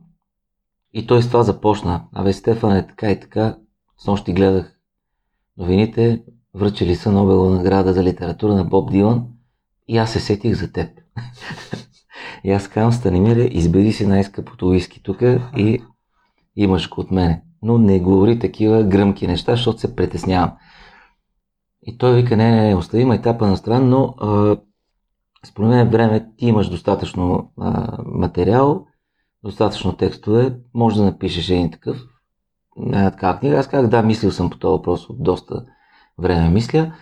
И 0.96 1.06
той 1.06 1.22
с 1.22 1.26
това 1.28 1.42
започна. 1.42 2.04
Абе, 2.12 2.32
Стефан 2.32 2.76
е 2.76 2.86
така 2.86 3.10
и 3.10 3.20
така. 3.20 3.56
С 3.98 4.06
нощи 4.06 4.32
гледах 4.32 4.78
новините, 5.56 6.22
връчили 6.54 6.94
са 6.96 7.12
Нобелова 7.12 7.56
награда 7.56 7.92
за 7.92 8.02
литература 8.04 8.54
на 8.54 8.64
Боб 8.64 8.90
Дилан 8.90 9.26
и 9.88 9.98
аз 9.98 10.12
се 10.12 10.20
сетих 10.20 10.54
за 10.54 10.72
теб. 10.72 10.88
и 12.44 12.52
аз 12.52 12.68
казвам, 12.68 12.92
Станимире, 12.92 13.44
избери 13.44 13.92
си 13.92 14.06
най-скъпото 14.06 14.68
уиски 14.68 15.02
тук 15.02 15.22
и 15.56 15.82
имаш 16.56 16.90
го 16.90 17.00
от 17.00 17.10
мене. 17.10 17.42
Но 17.62 17.78
не 17.78 18.00
говори 18.00 18.38
такива 18.38 18.84
гръмки 18.84 19.26
неща, 19.26 19.52
защото 19.52 19.80
се 19.80 19.96
притеснявам. 19.96 20.52
И 21.82 21.98
той 21.98 22.14
вика, 22.14 22.36
не, 22.36 22.50
не, 22.50 22.68
не, 22.68 22.74
остави 22.74 23.14
етапа 23.14 23.46
на 23.46 23.56
страна, 23.56 23.80
но 23.80 24.14
а, 24.20 24.56
според 25.46 25.70
мен 25.70 25.88
време 25.88 26.28
ти 26.36 26.46
имаш 26.46 26.68
достатъчно 26.68 27.52
а, 27.60 27.98
материал, 28.04 28.86
достатъчно 29.46 29.92
текстове, 29.92 30.54
може 30.74 30.96
да 30.96 31.04
напишеш 31.04 31.50
един 31.50 31.70
такъв, 31.70 31.96
една 32.82 33.10
такава 33.10 33.38
книга. 33.38 33.58
Аз 33.58 33.68
казах, 33.68 33.90
да, 33.90 34.02
мислил 34.02 34.30
съм 34.30 34.50
по 34.50 34.58
този 34.58 34.70
въпрос 34.70 35.08
от 35.08 35.22
доста 35.22 35.64
време 36.18 36.48
мисля. 36.48 36.92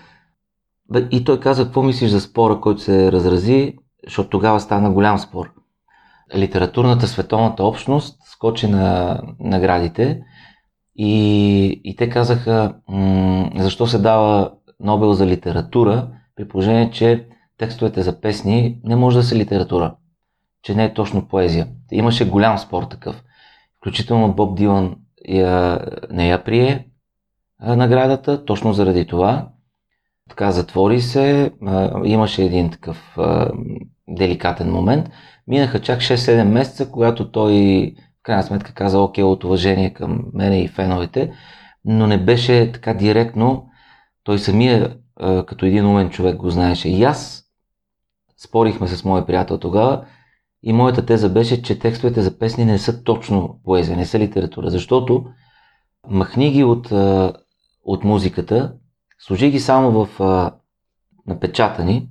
И 1.11 1.25
той 1.25 1.41
каза, 1.41 1.65
какво 1.65 1.83
мислиш 1.83 2.11
за 2.11 2.21
спора, 2.21 2.61
който 2.61 2.81
се 2.81 3.13
разрази, 3.13 3.79
защото 4.05 4.29
тогава 4.29 4.61
стана 4.61 4.91
голям 4.91 5.19
спор. 5.19 5.53
Литературната 6.37 7.07
световната 7.07 7.65
общност 7.65 8.19
скочи 8.27 8.69
на 8.69 9.21
наградите 9.41 10.23
и, 10.97 11.81
и 11.85 11.97
те 11.97 12.09
казаха, 12.09 12.75
м- 12.89 13.51
защо 13.57 13.87
се 13.87 13.99
дава 13.99 14.53
Нобел 14.81 15.13
за 15.13 15.27
литература, 15.27 16.09
при 16.37 16.49
положение, 16.49 16.91
че 16.91 17.27
текстовете 17.59 18.03
за 18.03 18.21
песни 18.21 18.81
не 18.85 18.97
може 18.97 19.17
да 19.17 19.23
са 19.23 19.37
литература, 19.37 19.95
че 20.65 20.75
не 20.75 20.85
е 20.85 20.95
точно 20.95 21.29
поезия. 21.29 21.69
Имаше 21.93 22.31
голям 22.31 22.59
спор 22.59 22.83
такъв. 22.83 23.25
Включително 23.77 24.35
Боб 24.35 24.57
Дилан 24.57 24.97
я, 25.29 25.81
не 26.11 26.29
я 26.29 26.45
прие 26.45 26.87
наградата, 27.61 28.45
точно 28.45 28.73
заради 28.73 29.07
това. 29.07 29.49
Така 30.29 30.51
затвори 30.51 31.01
се, 31.01 31.53
имаше 32.05 32.45
един 32.45 32.71
такъв 32.71 33.19
деликатен 34.09 34.73
момент. 34.73 35.11
Минаха 35.47 35.81
чак 35.81 36.01
6-7 36.01 36.45
месеца, 36.45 36.91
когато 36.91 37.31
той 37.31 37.55
в 38.21 38.23
крайна 38.23 38.43
сметка 38.43 38.75
каза 38.75 39.01
окей 39.01 39.25
от 39.25 39.45
уважение 39.45 39.91
към 39.91 40.25
мене 40.33 40.61
и 40.61 40.69
феновете, 40.69 41.33
но 41.85 42.07
не 42.07 42.19
беше 42.19 42.73
така 42.73 42.95
директно. 42.95 43.69
Той 44.23 44.39
самия 44.39 44.97
като 45.47 45.67
един 45.67 45.87
умен 45.87 46.11
човек 46.11 46.37
го 46.37 46.51
знаеше. 46.51 46.89
И 46.89 47.05
аз 47.05 47.45
спорихме 48.37 48.89
с 48.89 49.05
моя 49.05 49.27
приятел 49.27 49.59
тогава 49.59 50.05
и 50.67 50.73
моята 50.73 51.07
теза 51.07 51.29
беше, 51.29 51.63
че 51.63 51.79
текстовете 51.79 52.23
за 52.23 52.39
песни 52.39 52.65
не 52.65 52.79
са 52.79 53.03
точно 53.05 53.59
поезия, 53.65 53.97
не 53.97 54.07
са 54.07 54.19
литература, 54.19 54.71
защото 54.71 55.25
махни 56.09 56.51
ги 56.51 56.65
от, 56.65 56.93
от 57.85 58.05
музиката, 58.05 58.73
сложи 59.19 59.51
ги 59.51 59.61
само 59.61 59.91
в 59.91 60.21
напечатани 61.27 62.09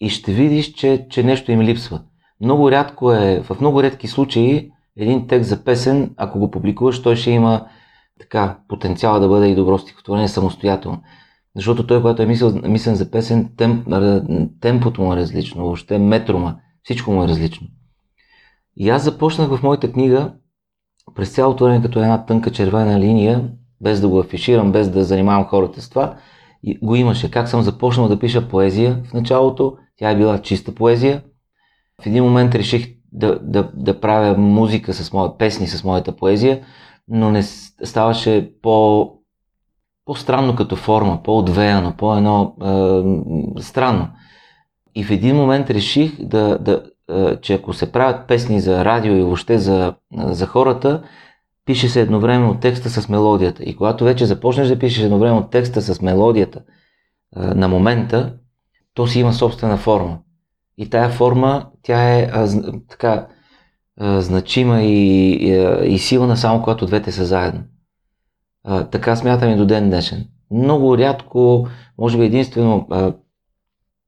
и 0.00 0.08
ще 0.08 0.32
видиш, 0.32 0.72
че, 0.72 1.06
че 1.10 1.22
нещо 1.22 1.52
им 1.52 1.60
липсва. 1.60 2.00
Много 2.40 2.70
рядко 2.70 3.12
е, 3.12 3.40
в 3.40 3.56
много 3.60 3.82
редки 3.82 4.08
случаи, 4.08 4.70
един 4.96 5.26
текст 5.26 5.48
за 5.48 5.64
песен, 5.64 6.14
ако 6.16 6.38
го 6.38 6.50
публикуваш, 6.50 7.02
той 7.02 7.16
ще 7.16 7.30
има 7.30 7.66
така 8.20 8.58
потенциала 8.68 9.20
да 9.20 9.28
бъде 9.28 9.48
и 9.48 9.54
добро 9.54 9.78
стихотворение 9.78 10.28
самостоятелно. 10.28 11.02
Защото 11.56 11.86
той, 11.86 12.00
когато 12.00 12.22
е 12.22 12.26
мислил, 12.26 12.60
мислен 12.64 12.94
за 12.94 13.10
песен, 13.10 13.52
темп, 13.56 13.88
темпото 14.60 15.02
му 15.02 15.12
е 15.12 15.16
различно, 15.16 15.62
въобще 15.62 15.98
метрома, 15.98 16.56
всичко 16.82 17.12
му 17.12 17.24
е 17.24 17.28
различно. 17.28 17.66
И 18.78 18.90
аз 18.90 19.04
започнах 19.04 19.48
в 19.48 19.62
моята 19.62 19.92
книга 19.92 20.32
през 21.14 21.34
цялото 21.34 21.64
време 21.64 21.82
като 21.82 21.98
една 21.98 22.24
тънка 22.26 22.50
червена 22.50 23.00
линия, 23.00 23.50
без 23.80 24.00
да 24.00 24.08
го 24.08 24.20
афиширам, 24.20 24.72
без 24.72 24.90
да 24.90 25.04
занимавам 25.04 25.46
хората 25.46 25.82
с 25.82 25.90
това, 25.90 26.16
и 26.62 26.78
го 26.78 26.94
имаше. 26.96 27.30
Как 27.30 27.48
съм 27.48 27.62
започнал 27.62 28.08
да 28.08 28.18
пиша 28.18 28.48
поезия 28.48 29.02
в 29.04 29.12
началото, 29.12 29.76
тя 29.96 30.10
е 30.10 30.16
била 30.16 30.42
чиста 30.42 30.74
поезия. 30.74 31.22
В 32.02 32.06
един 32.06 32.24
момент 32.24 32.54
реших 32.54 32.94
да, 33.12 33.38
да, 33.42 33.70
да 33.74 34.00
правя 34.00 34.38
музика 34.38 34.94
с 34.94 35.12
моя 35.12 35.38
песни, 35.38 35.66
с 35.66 35.84
моята 35.84 36.16
поезия, 36.16 36.60
но 37.08 37.30
не 37.30 37.42
ставаше 37.42 38.52
по, 38.62 39.10
по-странно 40.04 40.56
като 40.56 40.76
форма, 40.76 41.22
по-отвеяно, 41.22 41.96
по-едно 41.96 42.54
е, 43.56 43.62
странно. 43.62 44.08
И 44.94 45.04
в 45.04 45.10
един 45.10 45.36
момент 45.36 45.70
реших 45.70 46.22
да, 46.22 46.58
да, 46.58 46.82
че 47.40 47.54
ако 47.54 47.72
се 47.72 47.92
правят 47.92 48.28
песни 48.28 48.60
за 48.60 48.84
радио 48.84 49.14
и 49.14 49.22
въобще 49.22 49.58
за, 49.58 49.94
за 50.12 50.46
хората, 50.46 51.02
пише 51.68 51.88
се 51.88 52.00
едновременно 52.00 52.60
текста 52.60 52.90
с 52.90 53.08
мелодията. 53.08 53.64
И 53.64 53.76
когато 53.76 54.04
вече 54.04 54.26
започнеш 54.26 54.68
да 54.68 54.78
пишеш 54.78 55.04
едновременно 55.04 55.48
текста 55.48 55.82
с 55.82 56.02
мелодията 56.02 56.60
а, 57.36 57.54
на 57.54 57.68
момента, 57.68 58.34
то 58.94 59.06
си 59.06 59.20
има 59.20 59.32
собствена 59.32 59.76
форма. 59.76 60.18
И 60.78 60.90
тая 60.90 61.10
форма, 61.10 61.66
тя 61.82 62.18
е 62.18 62.30
а, 62.32 62.48
така 62.88 63.26
а, 64.00 64.20
значима 64.20 64.82
и, 64.82 65.30
и, 65.30 65.94
и 65.94 65.98
силна 65.98 66.36
само 66.36 66.62
когато 66.62 66.86
двете 66.86 67.12
са 67.12 67.24
заедно. 67.24 67.60
А, 68.64 68.84
така 68.84 69.16
смятам 69.16 69.50
и 69.50 69.56
до 69.56 69.66
ден 69.66 69.90
днешен. 69.90 70.26
Много 70.50 70.98
рядко, 70.98 71.68
може 71.98 72.18
би 72.18 72.24
единствено, 72.24 72.86
а, 72.90 73.12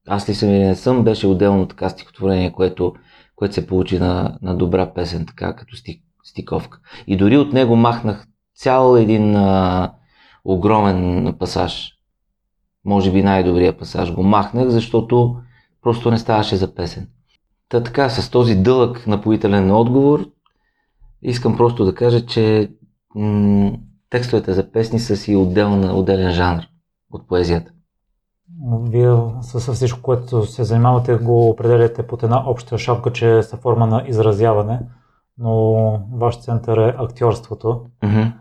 аз 0.09 0.29
ли 0.29 0.35
съм 0.35 0.49
или 0.49 0.59
не 0.59 0.75
съм, 0.75 1.05
беше 1.05 1.27
отделно 1.27 1.69
така 1.69 1.89
стихотворение, 1.89 2.53
което, 2.53 2.95
което 3.37 3.55
се 3.55 3.67
получи 3.67 3.99
на, 3.99 4.39
на 4.43 4.57
добра 4.57 4.95
песен, 4.95 5.27
така 5.27 5.57
като 5.57 5.77
стих, 5.77 5.97
стиковка. 6.25 6.79
И 7.07 7.17
дори 7.17 7.37
от 7.37 7.53
него 7.53 7.77
махнах 7.77 8.27
цял 8.55 8.97
един 8.97 9.37
а, 9.37 9.93
огромен 10.45 11.35
пасаж. 11.39 11.93
Може 12.85 13.13
би 13.13 13.23
най-добрия 13.23 13.79
пасаж 13.79 14.15
го 14.15 14.23
махнах, 14.23 14.69
защото 14.69 15.37
просто 15.83 16.11
не 16.11 16.19
ставаше 16.19 16.57
за 16.57 16.75
песен. 16.75 17.09
Та 17.69 17.83
така, 17.83 18.09
с 18.09 18.31
този 18.31 18.55
дълъг 18.55 19.07
напоителен 19.07 19.71
отговор, 19.71 20.27
искам 21.23 21.57
просто 21.57 21.85
да 21.85 21.95
кажа, 21.95 22.27
че 22.27 22.71
м- 23.15 23.73
текстовете 24.11 24.53
за 24.53 24.73
песни 24.73 24.99
са 24.99 25.17
си 25.17 25.37
отделна, 25.37 25.95
отделен 25.95 26.33
жанр 26.33 26.63
от 27.11 27.29
поезията. 27.29 27.73
Вие 28.83 29.17
с 29.41 29.75
всичко, 29.75 30.03
което 30.03 30.47
се 30.47 30.65
занимавате, 30.65 31.15
го 31.15 31.49
определяте 31.49 32.07
под 32.07 32.23
една 32.23 32.51
обща 32.51 32.79
шапка, 32.79 33.13
че 33.13 33.39
е 33.39 33.43
са 33.43 33.57
форма 33.57 33.87
на 33.87 34.05
изразяване, 34.07 34.81
но 35.39 35.73
ваш 36.13 36.41
център 36.41 36.79
е 36.79 36.95
актьорството. 36.99 37.87
Mm-hmm. 38.03 38.33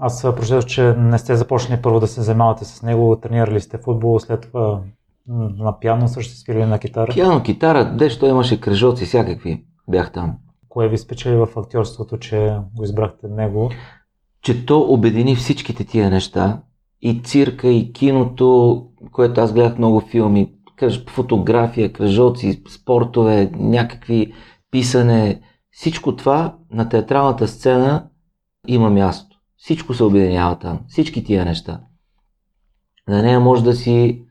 Аз 0.00 0.22
прочетох, 0.22 0.64
че 0.64 0.94
не 0.98 1.18
сте 1.18 1.36
започнали 1.36 1.82
първо 1.82 2.00
да 2.00 2.06
се 2.06 2.22
занимавате 2.22 2.64
с 2.64 2.82
него, 2.82 3.18
тренирали 3.22 3.60
сте 3.60 3.78
футбол, 3.78 4.18
след 4.18 4.40
това 4.40 4.80
на 5.28 5.78
пиано 5.78 6.08
също 6.08 6.34
свирили 6.34 6.66
на 6.66 6.78
китара. 6.78 7.12
Пиано, 7.12 7.42
китара, 7.42 7.96
дещо 7.96 8.26
имаше 8.26 8.60
кръжоци, 8.60 9.04
всякакви 9.04 9.64
бях 9.88 10.12
там. 10.12 10.36
Кое 10.68 10.88
ви 10.88 10.98
спечели 10.98 11.36
в 11.36 11.48
актьорството, 11.56 12.18
че 12.18 12.58
го 12.74 12.84
избрахте 12.84 13.28
него? 13.28 13.70
Че 14.42 14.66
то 14.66 14.80
обедини 14.80 15.36
всичките 15.36 15.84
тия 15.84 16.10
неща. 16.10 16.62
И 17.02 17.22
цирка, 17.22 17.68
и 17.68 17.92
киното, 17.92 18.82
което 19.12 19.40
аз 19.40 19.52
гледах 19.52 19.78
много 19.78 20.00
филми, 20.00 20.52
фотография, 21.08 21.92
кръжоци, 21.92 22.62
спортове, 22.68 23.50
някакви 23.54 24.32
писане. 24.70 25.40
Всичко 25.70 26.16
това 26.16 26.56
на 26.70 26.88
театралната 26.88 27.48
сцена 27.48 28.08
има 28.66 28.90
място. 28.90 29.36
Всичко 29.56 29.94
се 29.94 30.04
обединява 30.04 30.58
там. 30.58 30.80
Всички 30.88 31.24
тия 31.24 31.44
неща. 31.44 31.80
На 33.08 33.22
нея 33.22 33.40
може 33.40 33.64
да 33.64 33.74
си 33.74 34.22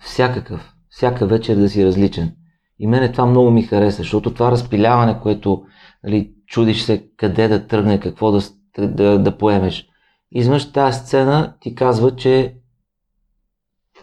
всякакъв, 0.00 0.72
всяка 0.88 1.26
вечер 1.26 1.56
да 1.56 1.68
си 1.68 1.86
различен. 1.86 2.32
И 2.78 2.86
мене 2.86 3.12
това 3.12 3.26
много 3.26 3.50
ми 3.50 3.62
хареса, 3.62 3.96
защото 3.96 4.34
това 4.34 4.50
разпиляване, 4.50 5.20
което 5.22 5.62
нали, 6.04 6.32
чудиш 6.46 6.82
се 6.82 7.08
къде 7.16 7.48
да 7.48 7.66
тръгне, 7.66 8.00
какво 8.00 8.32
да, 8.32 8.40
да, 8.78 9.18
да 9.18 9.38
поемеш. 9.38 9.89
Изведнъж 10.32 10.72
тази 10.72 10.98
сцена 10.98 11.54
ти 11.60 11.74
казва, 11.74 12.16
че 12.16 12.56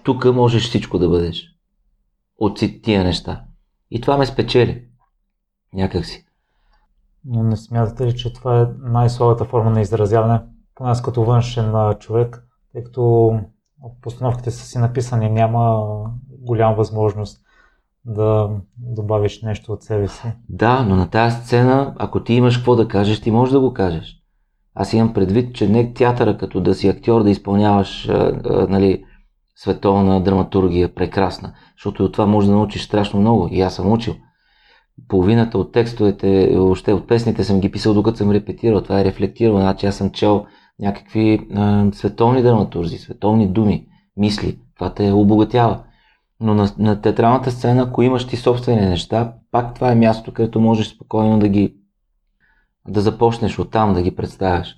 тук 0.03 0.25
можеш 0.25 0.63
всичко 0.63 0.99
да 0.99 1.09
бъдеш. 1.09 1.55
От 2.37 2.59
тия 2.83 3.03
неща. 3.03 3.43
И 3.91 4.01
това 4.01 4.17
ме 4.17 4.25
спечели. 4.25 4.85
Някакси. 5.73 6.25
Но 7.25 7.43
не 7.43 7.57
смятате 7.57 8.05
ли, 8.05 8.15
че 8.15 8.33
това 8.33 8.61
е 8.61 8.67
най-слабата 8.79 9.45
форма 9.45 9.69
на 9.69 9.81
изразяване? 9.81 10.41
Поне 10.75 10.89
аз 10.89 11.01
като 11.01 11.23
външен 11.23 11.73
човек, 11.99 12.47
тъй 12.71 12.83
като 12.83 13.33
постановките 14.01 14.51
са 14.51 14.65
си 14.65 14.77
написани, 14.77 15.29
няма 15.29 15.83
голяма 16.29 16.75
възможност 16.75 17.41
да 18.05 18.49
добавиш 18.77 19.41
нещо 19.41 19.73
от 19.73 19.83
себе 19.83 20.07
си. 20.07 20.33
Да, 20.49 20.83
но 20.83 20.95
на 20.95 21.09
тази 21.09 21.35
сцена, 21.35 21.95
ако 21.97 22.23
ти 22.23 22.33
имаш 22.33 22.57
какво 22.57 22.75
да 22.75 22.87
кажеш, 22.87 23.21
ти 23.21 23.31
можеш 23.31 23.51
да 23.53 23.59
го 23.59 23.73
кажеш. 23.73 24.16
Аз 24.79 24.93
имам 24.93 25.13
предвид, 25.13 25.55
че 25.55 25.69
не 25.69 25.93
театъра, 25.93 26.37
като 26.37 26.61
да 26.61 26.75
си 26.75 26.87
актьор, 26.87 27.23
да 27.23 27.29
изпълняваш 27.29 28.09
а, 28.09 28.13
а, 28.45 28.67
нали, 28.69 29.03
световна 29.55 30.23
драматургия, 30.23 30.95
прекрасна. 30.95 31.53
Защото 31.77 32.05
от 32.05 32.11
това 32.11 32.25
може 32.25 32.47
да 32.47 32.53
научиш 32.53 32.83
страшно 32.83 33.19
много. 33.19 33.49
И 33.51 33.61
аз 33.61 33.75
съм 33.75 33.91
учил. 33.91 34.15
Половината 35.07 35.57
от 35.57 35.71
текстовете, 35.71 36.49
въобще 36.55 36.93
от 36.93 37.07
песните 37.07 37.43
съм 37.43 37.59
ги 37.59 37.71
писал 37.71 37.93
докато 37.93 38.17
съм 38.17 38.31
репетирал. 38.31 38.81
Това 38.81 38.99
е 39.01 39.05
рефлектирал. 39.05 39.57
Значи 39.57 39.85
аз 39.85 39.95
съм 39.95 40.11
чел 40.11 40.45
някакви 40.79 41.39
а, 41.55 41.85
световни 41.91 42.41
драматурзи, 42.41 42.97
световни 42.97 43.47
думи, 43.47 43.85
мисли. 44.17 44.59
Това 44.75 44.93
те 44.93 45.11
обогатява. 45.11 45.83
Но 46.39 46.53
на, 46.53 46.69
на 46.77 47.01
театралната 47.01 47.51
сцена, 47.51 47.83
ако 47.83 48.01
имаш 48.01 48.27
ти 48.27 48.37
собствени 48.37 48.81
неща, 48.81 49.33
пак 49.51 49.75
това 49.75 49.91
е 49.91 49.95
място, 49.95 50.33
където 50.33 50.59
можеш 50.59 50.87
спокойно 50.87 51.39
да 51.39 51.47
ги 51.47 51.75
да 52.87 53.01
започнеш 53.01 53.59
оттам 53.59 53.93
да 53.93 54.01
ги 54.01 54.15
представяш. 54.15 54.75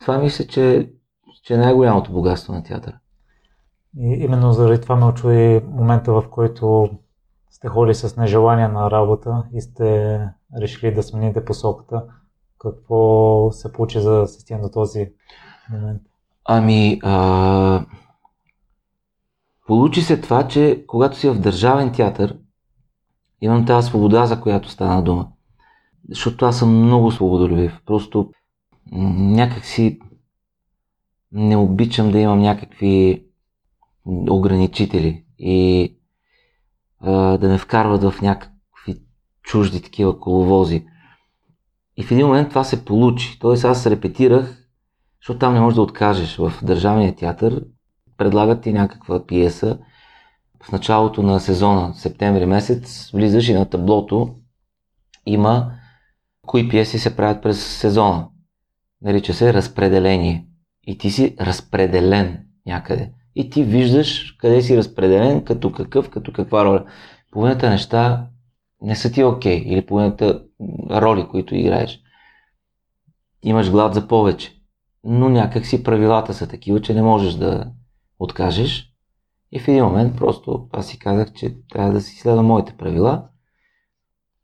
Това 0.00 0.18
мисля, 0.18 0.46
че, 0.46 0.92
че 1.42 1.54
е 1.54 1.58
най-голямото 1.58 2.12
богатство 2.12 2.52
на 2.52 2.62
театъра. 2.62 2.98
И 3.98 4.06
именно 4.06 4.52
заради 4.52 4.80
това 4.80 4.96
ме 4.96 5.04
очуди 5.04 5.60
момента, 5.66 6.12
в 6.12 6.24
който 6.30 6.90
сте 7.50 7.68
ходили 7.68 7.94
с 7.94 8.16
нежелание 8.16 8.68
на 8.68 8.90
работа 8.90 9.44
и 9.54 9.60
сте 9.60 10.20
решили 10.60 10.94
да 10.94 11.02
смените 11.02 11.44
посоката. 11.44 12.04
Какво 12.58 13.52
се 13.52 13.72
получи 13.72 14.00
за 14.00 14.10
да 14.10 14.26
се 14.26 14.40
стигне 14.40 14.62
до 14.62 14.68
този 14.68 15.12
момент? 15.70 16.02
Ами, 16.44 17.00
а... 17.02 17.84
получи 19.66 20.02
се 20.02 20.20
това, 20.20 20.48
че 20.48 20.84
когато 20.86 21.16
си 21.16 21.28
в 21.28 21.40
държавен 21.40 21.92
театър, 21.92 22.38
имам 23.40 23.66
тази 23.66 23.88
свобода, 23.88 24.26
за 24.26 24.40
която 24.40 24.68
стана 24.68 25.02
дума. 25.02 25.28
Защото 26.08 26.44
аз 26.44 26.58
съм 26.58 26.84
много 26.84 27.10
свободолюбив. 27.10 27.80
Просто 27.86 28.30
някакси 28.92 29.98
не 31.32 31.56
обичам 31.56 32.10
да 32.10 32.18
имам 32.18 32.38
някакви 32.40 33.24
ограничители 34.06 35.24
и 35.38 35.96
а, 37.00 37.38
да 37.38 37.48
ме 37.48 37.58
вкарват 37.58 38.02
в 38.02 38.22
някакви 38.22 39.02
чужди 39.42 39.82
такива 39.82 40.20
коловози. 40.20 40.86
И 41.96 42.02
в 42.02 42.10
един 42.10 42.26
момент 42.26 42.48
това 42.48 42.64
се 42.64 42.84
получи. 42.84 43.38
Тоест 43.38 43.64
аз 43.64 43.86
репетирах, 43.86 44.68
защото 45.20 45.38
там 45.38 45.54
не 45.54 45.60
можеш 45.60 45.74
да 45.74 45.82
откажеш. 45.82 46.36
В 46.36 46.52
Държавния 46.62 47.14
театър 47.14 47.64
предлагат 48.16 48.62
ти 48.62 48.72
някаква 48.72 49.26
пиеса. 49.26 49.78
В 50.62 50.72
началото 50.72 51.22
на 51.22 51.40
сезона, 51.40 51.94
септември 51.94 52.46
месец, 52.46 53.10
влизаш 53.14 53.48
и 53.48 53.54
на 53.54 53.66
таблото 53.66 54.34
има 55.26 55.72
кои 56.46 56.68
пиеси 56.68 56.98
се 56.98 57.16
правят 57.16 57.42
през 57.42 57.66
сезона. 57.66 58.28
Нарича 59.02 59.34
се 59.34 59.54
разпределение. 59.54 60.46
И 60.86 60.98
ти 60.98 61.10
си 61.10 61.36
разпределен 61.40 62.46
някъде. 62.66 63.12
И 63.34 63.50
ти 63.50 63.64
виждаш 63.64 64.36
къде 64.38 64.62
си 64.62 64.76
разпределен, 64.76 65.44
като 65.44 65.72
какъв, 65.72 66.10
като 66.10 66.32
каква 66.32 66.64
роля. 66.64 66.84
Половината 67.30 67.70
неща 67.70 68.28
не 68.82 68.96
са 68.96 69.12
ти 69.12 69.24
окей. 69.24 69.60
Okay, 69.60 69.64
или 69.64 69.86
половината 69.86 70.42
роли, 70.90 71.26
които 71.30 71.54
играеш. 71.54 72.00
Имаш 73.42 73.70
глад 73.70 73.94
за 73.94 74.08
повече. 74.08 74.56
Но 75.04 75.28
някак 75.28 75.66
си 75.66 75.82
правилата 75.82 76.34
са 76.34 76.48
такива, 76.48 76.80
че 76.80 76.94
не 76.94 77.02
можеш 77.02 77.34
да 77.34 77.72
откажеш. 78.18 78.94
И 79.52 79.58
в 79.58 79.68
един 79.68 79.84
момент 79.84 80.16
просто 80.16 80.68
аз 80.72 80.86
си 80.86 80.98
казах, 80.98 81.32
че 81.32 81.56
трябва 81.68 81.92
да 81.92 82.00
си 82.00 82.16
следва 82.16 82.42
моите 82.42 82.76
правила. 82.76 83.28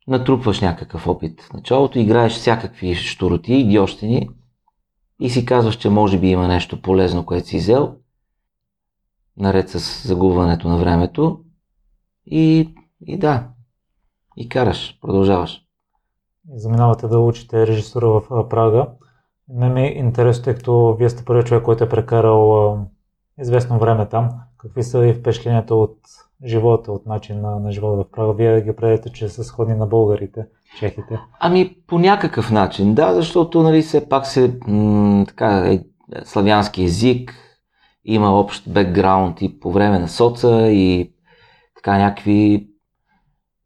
Натрупваш 0.07 0.61
някакъв 0.61 1.07
опит. 1.07 1.41
В 1.41 1.53
началото 1.53 1.99
играеш 1.99 2.33
всякакви 2.33 2.95
штуроти, 2.95 3.53
идиощини 3.53 4.29
и 5.19 5.29
си 5.29 5.45
казваш, 5.45 5.75
че 5.75 5.89
може 5.89 6.19
би 6.19 6.27
има 6.27 6.47
нещо 6.47 6.81
полезно, 6.81 7.25
което 7.25 7.47
си 7.47 7.57
взел, 7.57 7.95
наред 9.37 9.69
с 9.69 10.07
загубването 10.07 10.67
на 10.67 10.77
времето. 10.77 11.39
И, 12.25 12.75
и 13.01 13.17
да, 13.17 13.47
и 14.37 14.49
караш, 14.49 14.99
продължаваш. 15.01 15.61
Заминавате 16.55 17.07
да 17.07 17.19
учите 17.19 17.67
режисура 17.67 18.07
в 18.07 18.49
Прага. 18.49 18.87
Не 19.49 19.69
ми 19.69 19.81
е 19.81 19.97
интересно, 19.97 20.43
тъй 20.43 20.55
като 20.55 20.95
вие 20.99 21.09
сте 21.09 21.25
първият 21.25 21.47
човек, 21.47 21.63
който 21.63 21.83
е 21.83 21.89
прекарал 21.89 22.77
известно 23.39 23.79
време 23.79 24.09
там. 24.09 24.29
Какви 24.57 24.83
са 24.83 25.05
и 25.05 25.13
впечатленията 25.13 25.75
от 25.75 25.97
живота, 26.45 26.91
от 26.91 27.05
начин 27.05 27.41
на, 27.41 27.71
живота 27.71 28.03
в 28.03 28.11
Прага? 28.11 28.33
Вие 28.33 28.61
ги 28.61 28.69
определяте, 28.69 29.11
че 29.11 29.29
са 29.29 29.43
сходни 29.43 29.75
на 29.75 29.85
българите, 29.85 30.45
чехите. 30.79 31.19
Ами 31.39 31.77
по 31.87 31.99
някакъв 31.99 32.51
начин, 32.51 32.93
да, 32.93 33.13
защото 33.13 33.63
нали, 33.63 33.81
все 33.81 34.09
пак 34.09 34.27
се 34.27 34.59
м- 34.67 35.25
така, 35.27 35.57
е, 35.57 35.79
славянски 36.23 36.83
език, 36.83 37.33
има 38.05 38.39
общ 38.39 38.69
бекграунд 38.69 39.41
и 39.41 39.59
по 39.59 39.71
време 39.71 39.99
на 39.99 40.07
соца 40.07 40.67
и 40.69 41.13
така 41.75 41.97
някакви 41.97 42.69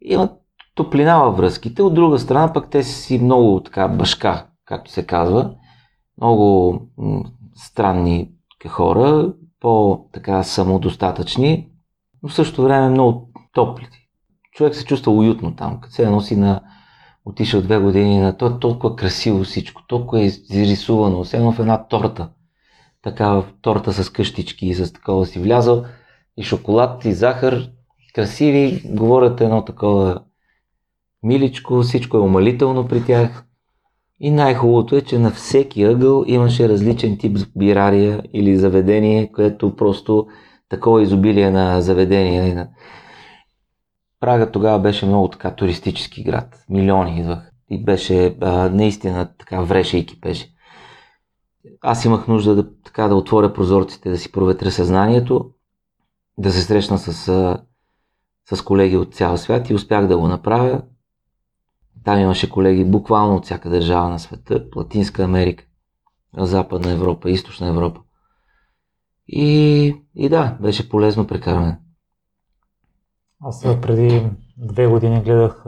имат 0.01 0.31
топлина 0.75 1.19
във 1.19 1.37
връзките. 1.37 1.81
От 1.81 1.93
друга 1.93 2.19
страна 2.19 2.53
пък 2.53 2.69
те 2.69 2.83
си 2.83 3.19
много 3.19 3.63
така 3.63 3.87
башка, 3.87 4.47
както 4.65 4.91
се 4.91 5.05
казва. 5.05 5.55
много 6.17 6.79
странни 7.55 8.31
хора, 8.67 9.33
по-така 9.59 10.43
самодостатъчни, 10.43 11.70
но 12.23 12.29
в 12.29 12.33
същото 12.33 12.63
време 12.63 12.89
много 12.89 13.29
топли. 13.53 13.87
Човек 14.51 14.75
се 14.75 14.85
чувства 14.85 15.11
уютно 15.11 15.55
там, 15.55 15.81
като 15.81 15.93
се 15.93 16.09
носи 16.09 16.35
на 16.35 16.61
отишъл 17.25 17.61
две 17.61 17.77
години 17.77 18.19
на 18.19 18.37
то 18.37 18.47
е 18.47 18.59
толкова 18.59 18.95
красиво 18.95 19.43
всичко, 19.43 19.83
толкова 19.87 20.21
е 20.21 20.25
изрисувано, 20.25 21.23
все 21.23 21.37
едно 21.37 21.51
в 21.51 21.59
една 21.59 21.87
торта. 21.87 22.29
Такава 23.01 23.45
торта 23.61 23.93
с 23.93 24.09
къщички 24.09 24.67
и 24.67 24.73
с 24.73 24.93
такова 24.93 25.25
си 25.25 25.39
влязал 25.39 25.85
и 26.37 26.43
шоколад 26.43 27.05
и 27.05 27.13
захар, 27.13 27.69
красиви, 28.13 28.81
говорят 28.85 29.41
едно 29.41 29.65
такова 29.65 30.21
миличко, 31.23 31.81
всичко 31.81 32.17
е 32.17 32.21
умалително 32.21 32.87
при 32.87 33.05
тях. 33.05 33.45
И 34.19 34.31
най-хубавото 34.31 34.95
е, 34.95 35.01
че 35.01 35.19
на 35.19 35.31
всеки 35.31 35.83
ъгъл 35.83 36.23
имаше 36.27 36.69
различен 36.69 37.17
тип 37.17 37.37
бирария 37.57 38.23
или 38.33 38.57
заведение, 38.57 39.31
което 39.31 39.75
просто 39.75 40.27
такова 40.71 41.01
изобилие 41.01 41.51
на 41.51 41.81
заведения. 41.81 42.67
Прага 44.19 44.51
тогава 44.51 44.79
беше 44.79 45.05
много 45.05 45.27
така 45.27 45.55
туристически 45.55 46.23
град. 46.23 46.65
Милиони 46.69 47.19
идвах. 47.19 47.51
И 47.69 47.83
беше 47.83 48.37
а, 48.41 48.69
наистина 48.69 49.29
така 49.37 49.61
вреше 49.61 49.97
и 49.97 50.05
кипеше. 50.05 50.53
Аз 51.81 52.05
имах 52.05 52.27
нужда 52.27 52.55
да, 52.55 52.67
така, 52.83 53.07
да 53.07 53.15
отворя 53.15 53.53
прозорците, 53.53 54.09
да 54.09 54.17
си 54.17 54.31
проветря 54.31 54.71
съзнанието, 54.71 55.49
да 56.37 56.51
се 56.51 56.61
срещна 56.61 56.97
с, 56.97 57.13
с 58.53 58.61
колеги 58.61 58.97
от 58.97 59.15
цял 59.15 59.37
свят 59.37 59.69
и 59.69 59.73
успях 59.73 60.07
да 60.07 60.17
го 60.17 60.27
направя. 60.27 60.81
Там 62.03 62.19
имаше 62.19 62.49
колеги 62.49 62.85
буквално 62.85 63.35
от 63.35 63.45
всяка 63.45 63.69
държава 63.69 64.09
на 64.09 64.19
света, 64.19 64.65
Латинска 64.75 65.23
Америка, 65.23 65.63
Западна 66.37 66.91
Европа, 66.91 67.29
Източна 67.29 67.67
Европа. 67.67 68.01
И, 69.27 69.95
и 70.15 70.29
да, 70.29 70.57
беше 70.61 70.89
полезно 70.89 71.27
прекарване. 71.27 71.79
Аз 73.43 73.61
преди 73.81 74.23
две 74.57 74.87
години 74.87 75.21
гледах 75.21 75.65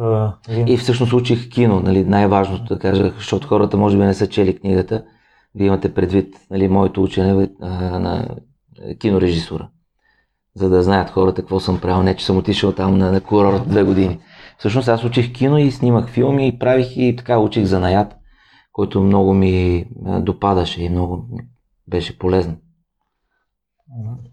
един... 0.49 0.67
И 0.67 0.77
всъщност 0.77 1.13
учих 1.13 1.49
кино, 1.49 1.79
нали, 1.79 2.03
най-важното 2.03 2.73
да 2.73 2.79
кажа, 2.79 3.13
защото 3.15 3.47
хората 3.47 3.77
може 3.77 3.97
би 3.97 4.03
не 4.03 4.13
са 4.13 4.27
чели 4.27 4.59
книгата. 4.59 5.03
Вие 5.55 5.67
имате 5.67 5.93
предвид 5.93 6.35
нали, 6.51 6.67
моето 6.67 7.03
учене 7.03 7.49
а, 7.61 7.99
на 7.99 8.27
кинорежисура. 8.99 9.69
За 10.55 10.69
да 10.69 10.83
знаят 10.83 11.09
хората 11.09 11.41
какво 11.41 11.59
съм 11.59 11.81
правил. 11.81 12.03
Не, 12.03 12.15
че 12.15 12.25
съм 12.25 12.37
отишъл 12.37 12.71
там 12.71 12.97
на, 12.97 13.11
на 13.11 13.21
курорт 13.21 13.69
две 13.69 13.83
години. 13.83 14.19
Всъщност 14.57 14.87
аз 14.87 15.03
учих 15.03 15.33
кино 15.33 15.57
и 15.57 15.71
снимах 15.71 16.09
филми 16.09 16.47
и 16.47 16.59
правих 16.59 16.97
и 16.97 17.15
така 17.15 17.39
учих 17.39 17.63
занаят, 17.63 18.15
който 18.71 19.01
много 19.01 19.33
ми 19.33 19.85
допадаше 20.19 20.83
и 20.83 20.89
много 20.89 21.25
беше 21.87 22.19
полезно. 22.19 22.55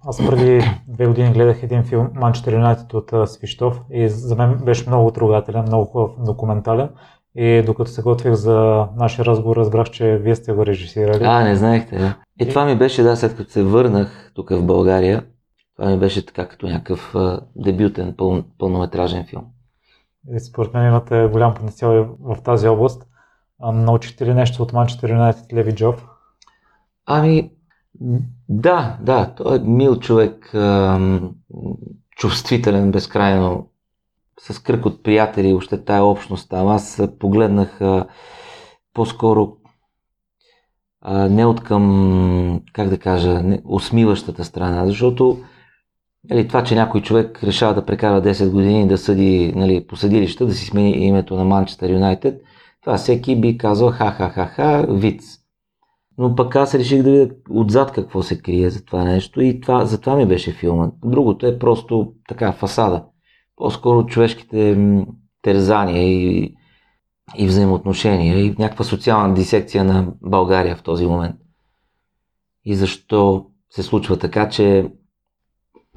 Аз 0.07 0.27
преди 0.27 0.63
две 0.89 1.07
години 1.07 1.33
гледах 1.33 1.63
един 1.63 1.83
филм 1.83 2.09
Манчестър 2.15 2.53
Юнайтед 2.53 2.95
от 2.95 3.13
Свищов 3.29 3.81
и 3.91 4.09
за 4.09 4.37
мен 4.37 4.59
беше 4.65 4.89
много 4.89 5.11
трогателен, 5.11 5.63
много 5.63 5.85
хубав 5.85 6.11
документален. 6.25 6.89
И 7.35 7.63
докато 7.67 7.91
се 7.91 8.03
готвих 8.03 8.35
за 8.35 8.87
нашия 8.97 9.25
разговор, 9.25 9.57
разбрах, 9.57 9.91
че 9.91 10.17
вие 10.17 10.35
сте 10.35 10.53
го 10.53 10.67
режисирали. 10.67 11.25
А, 11.25 11.45
не 11.45 11.57
знаехте, 11.57 11.99
да. 11.99 12.17
И 12.41 12.49
това 12.49 12.65
ми 12.65 12.77
беше, 12.77 13.03
да, 13.03 13.17
след 13.17 13.37
като 13.37 13.51
се 13.51 13.63
върнах 13.63 14.33
тук 14.35 14.51
в 14.51 14.67
България, 14.67 15.25
това 15.77 15.91
ми 15.91 15.99
беше 15.99 16.27
така 16.27 16.49
като 16.49 16.67
някакъв 16.67 17.15
дебютен 17.57 18.15
пъл, 18.17 18.43
пълнометражен 18.59 19.27
филм. 19.27 19.45
И 20.35 20.41
според 20.41 20.75
мен 20.75 20.87
имате 20.87 21.29
голям 21.33 21.55
потенциал 21.55 22.17
в 22.21 22.37
тази 22.45 22.69
област. 22.69 23.07
научихте 23.61 24.27
ли 24.27 24.35
нещо 24.35 24.63
от 24.63 24.73
Манчестър 24.73 25.11
Юнайтед 25.11 25.53
Леви 25.53 25.75
Джоб? 25.75 26.01
Ами, 27.07 27.51
да, 28.49 28.99
да, 29.03 29.35
той 29.37 29.57
е 29.57 29.61
мил 29.61 29.99
човек, 29.99 30.55
чувствителен 32.17 32.91
безкрайно, 32.91 33.69
с 34.41 34.59
кръг 34.59 34.87
от 34.87 35.03
приятели, 35.03 35.55
още 35.55 35.85
тая 35.85 36.05
общност 36.05 36.51
там. 36.51 36.69
Аз 36.69 37.03
погледнах 37.19 37.81
по-скоро 38.95 39.57
не 41.09 41.47
от 41.47 41.63
към, 41.63 42.63
как 42.73 42.89
да 42.89 42.99
кажа, 42.99 43.43
усмиващата 43.65 44.45
страна, 44.45 44.87
защото 44.87 45.39
нали, 46.31 46.49
това, 46.49 46.65
че 46.65 46.75
някой 46.75 47.01
човек 47.01 47.45
решава 47.45 47.75
да 47.75 47.87
прекара 47.87 48.23
10 48.23 48.51
години 48.51 48.89
да 48.89 48.99
съди 48.99 49.53
нали, 49.57 49.87
по 49.87 49.97
съдилища, 49.97 50.47
да 50.47 50.55
си 50.55 50.67
смени 50.67 50.91
името 50.91 51.37
на 51.37 51.45
Манчестър 51.45 51.91
Юнайтед, 51.91 52.43
това 52.81 52.97
всеки 52.97 53.41
би 53.41 53.59
казал 53.59 53.91
ха-ха-ха-ха, 53.91 54.87
виц 54.89 55.40
но 56.21 56.35
пък 56.35 56.57
аз 56.57 56.75
реших 56.75 57.03
да 57.03 57.11
видя 57.11 57.35
отзад 57.51 57.93
какво 57.93 58.23
се 58.23 58.39
крие 58.39 58.71
за 58.71 58.85
това 58.85 59.05
нещо 59.05 59.41
и 59.41 59.61
това, 59.61 59.85
за 59.85 60.01
това 60.01 60.17
ми 60.17 60.27
беше 60.27 60.53
филма. 60.53 60.91
Другото 61.05 61.47
е 61.47 61.59
просто 61.59 62.13
така 62.29 62.53
фасада. 62.53 63.05
По-скоро 63.57 64.07
човешките 64.07 64.79
терзания 65.43 66.03
и, 66.03 66.55
и 67.37 67.47
взаимоотношения 67.47 68.39
и 68.39 68.55
някаква 68.59 68.85
социална 68.85 69.35
дисекция 69.35 69.85
на 69.85 70.13
България 70.23 70.77
в 70.77 70.83
този 70.83 71.07
момент. 71.07 71.37
И 72.65 72.75
защо 72.75 73.47
се 73.71 73.83
случва 73.83 74.19
така, 74.19 74.49
че 74.49 74.93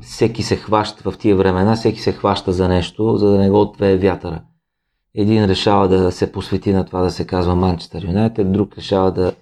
всеки 0.01 0.43
се 0.43 0.55
хваща 0.55 1.11
в 1.11 1.17
тия 1.17 1.35
времена, 1.35 1.75
всеки 1.75 1.99
се 1.99 2.11
хваща 2.11 2.53
за 2.53 2.67
нещо, 2.67 3.17
за 3.17 3.29
да 3.29 3.37
не 3.37 3.49
го 3.49 3.61
отвее 3.61 3.97
вятъра. 3.97 4.43
Един 5.15 5.45
решава 5.45 5.87
да 5.87 6.11
се 6.11 6.31
посвети 6.31 6.73
на 6.73 6.85
това 6.85 7.01
да 7.01 7.11
се 7.11 7.27
казва 7.27 7.55
Манчестър 7.55 8.03
Юнайтед, 8.03 8.51
друг 8.51 8.77
решава 8.77 9.11
да 9.11 9.33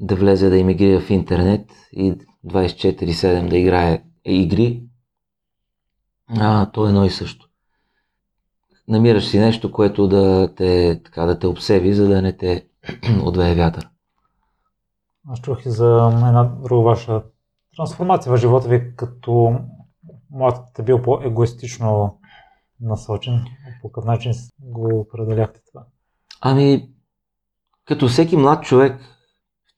да 0.00 0.16
влезе 0.16 0.50
да 0.50 0.56
имигрира 0.56 1.00
в 1.00 1.10
интернет 1.10 1.70
и 1.92 2.14
24-7 2.46 3.48
да 3.48 3.58
играе 3.58 4.02
игри, 4.24 4.82
а, 6.28 6.70
то 6.70 6.86
е 6.86 6.88
едно 6.88 7.04
и 7.04 7.10
също. 7.10 7.48
Намираш 8.88 9.26
си 9.26 9.38
нещо, 9.38 9.72
което 9.72 10.08
да 10.08 10.54
те, 10.56 11.00
така, 11.04 11.26
да 11.26 11.38
те 11.38 11.46
обсеби, 11.46 11.94
за 11.94 12.08
да 12.08 12.22
не 12.22 12.36
те 12.36 12.68
отвее 13.22 13.54
вятър. 13.54 13.88
Аз 15.28 15.40
чух 15.40 15.66
и 15.66 15.70
за 15.70 16.10
една 16.12 16.44
друга 16.44 16.82
ваша 16.82 17.22
трансформация 17.76 18.32
в 18.32 18.36
живота 18.36 18.68
ви, 18.68 18.96
като 18.96 19.58
млад 20.30 20.66
сте 20.70 20.82
бил 20.82 21.02
по-егоистично 21.02 22.18
насочен. 22.80 23.44
По 23.82 23.88
какъв 23.88 24.04
начин 24.04 24.32
го 24.58 25.00
определяхте 25.00 25.60
това? 25.70 25.86
Ами, 26.40 26.90
като 27.84 28.08
всеки 28.08 28.36
млад 28.36 28.64
човек, 28.64 29.00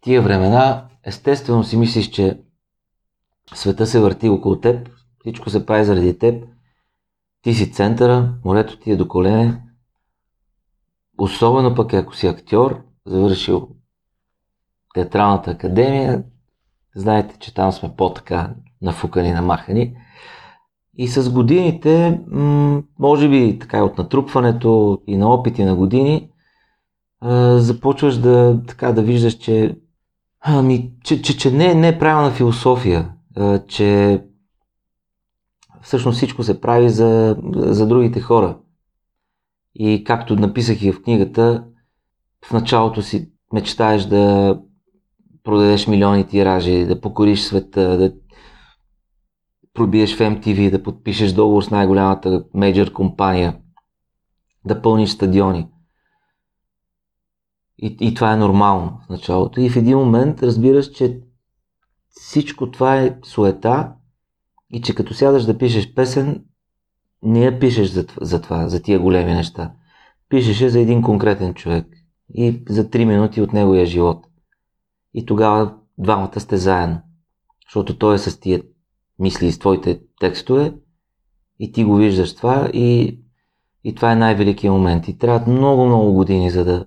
тия 0.01 0.23
времена, 0.23 0.89
естествено 1.05 1.65
си 1.65 1.77
мислиш, 1.77 2.11
че 2.11 2.41
света 3.55 3.87
се 3.87 4.01
върти 4.01 4.29
около 4.29 4.61
теб, 4.61 4.89
всичко 5.21 5.51
се 5.51 5.67
прави 5.67 5.85
заради 5.85 6.19
теб, 6.19 6.45
ти 7.43 7.55
си 7.55 7.73
центъра, 7.73 8.35
морето 8.45 8.79
ти 8.79 8.91
е 8.91 8.97
до 8.97 9.09
колене, 9.09 9.63
особено 11.19 11.75
пък 11.75 11.95
ако 11.95 12.17
си 12.17 12.27
актьор, 12.27 12.83
завършил 13.07 13.69
театралната 14.95 15.51
академия, 15.51 16.25
знаете, 16.97 17.39
че 17.39 17.55
там 17.55 17.73
сме 17.73 17.97
по-така 17.97 18.55
нафукани, 18.83 19.33
намахани. 19.33 19.97
И 20.97 21.09
с 21.09 21.31
годините, 21.31 22.21
може 22.99 23.29
би 23.29 23.59
така 23.59 23.85
от 23.85 23.99
натрупването 23.99 25.03
и 25.07 25.17
на 25.17 25.29
опити 25.29 25.65
на 25.65 25.77
години, 25.77 26.31
започваш 27.57 28.17
да, 28.17 28.63
така, 28.69 28.93
да 28.93 29.03
виждаш, 29.03 29.35
че 29.35 29.77
Ами, 30.41 30.93
че, 31.05 31.23
че, 31.23 31.39
че 31.39 31.51
не, 31.51 31.75
не 31.75 31.89
е 31.89 31.99
правилна 31.99 32.31
философия, 32.31 33.13
а, 33.37 33.59
че 33.59 34.23
всъщност 35.83 36.17
всичко 36.17 36.43
се 36.43 36.61
прави 36.61 36.89
за, 36.89 37.37
за 37.55 37.87
другите 37.87 38.21
хора. 38.21 38.59
И 39.75 40.05
както 40.05 40.37
написах 40.37 40.83
и 40.83 40.93
в 40.93 41.03
книгата, 41.03 41.65
в 42.45 42.53
началото 42.53 43.03
си 43.03 43.31
мечтаеш 43.53 44.05
да 44.05 44.59
продадеш 45.45 45.87
милиони 45.87 46.27
тиражи, 46.27 46.87
да 46.87 47.01
покориш 47.01 47.41
света, 47.41 47.99
да 47.99 48.13
пробиеш 49.75 50.17
в 50.17 50.19
MTV, 50.19 50.71
да 50.71 50.83
подпишеш 50.83 51.33
договор 51.33 51.63
с 51.63 51.71
най-голямата 51.71 52.45
мейджор 52.55 52.93
компания, 52.93 53.57
да 54.65 54.83
пълниш 54.83 55.11
стадиони. 55.11 55.69
И, 57.79 57.97
и 58.01 58.15
това 58.15 58.33
е 58.33 58.37
нормално 58.37 59.01
в 59.07 59.09
началото. 59.09 59.61
И 59.61 59.71
в 59.71 59.77
един 59.77 59.99
момент 59.99 60.43
разбираш, 60.43 60.91
че 60.91 61.21
всичко 62.11 62.71
това 62.71 62.97
е 62.97 63.19
суета 63.25 63.93
и 64.71 64.81
че 64.83 64.95
като 64.95 65.15
сядаш 65.15 65.45
да 65.45 65.59
пишеш 65.59 65.95
песен, 65.95 66.45
не 67.23 67.45
я 67.45 67.59
пишеш 67.59 67.89
за, 67.89 68.07
за 68.21 68.43
това, 68.43 68.69
за 68.69 68.83
тия 68.83 69.01
големи 69.01 69.35
неща. 69.35 69.73
Пишеш 70.29 70.71
за 70.71 70.81
един 70.81 71.03
конкретен 71.03 71.55
човек 71.55 71.87
и 72.35 72.63
за 72.69 72.85
3 72.85 73.05
минути 73.05 73.41
от 73.41 73.53
неговия 73.53 73.87
живот. 73.87 74.27
И 75.15 75.27
тогава 75.27 75.75
двамата 75.99 76.41
сте 76.41 76.57
заедно. 76.57 77.01
Защото 77.67 77.99
той 77.99 78.15
е 78.15 78.19
с 78.19 78.41
тия 78.41 78.63
мисли 79.19 79.47
и 79.47 79.53
с 79.53 79.59
твоите 79.59 80.01
текстове 80.21 80.75
и 81.59 81.73
ти 81.73 81.85
го 81.85 81.97
виждаш 81.97 82.35
това 82.35 82.71
и, 82.73 83.19
и 83.85 83.95
това 83.95 84.13
е 84.13 84.17
най-великият 84.17 84.73
момент. 84.73 85.09
И 85.09 85.19
трябват 85.19 85.47
много, 85.47 85.87
много 85.87 86.13
години, 86.13 86.51
за 86.51 86.65
да, 86.65 86.87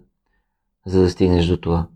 за 0.85 1.01
да 1.01 1.09
стигнеш 1.09 1.45
до 1.45 1.57
това. 1.57 1.87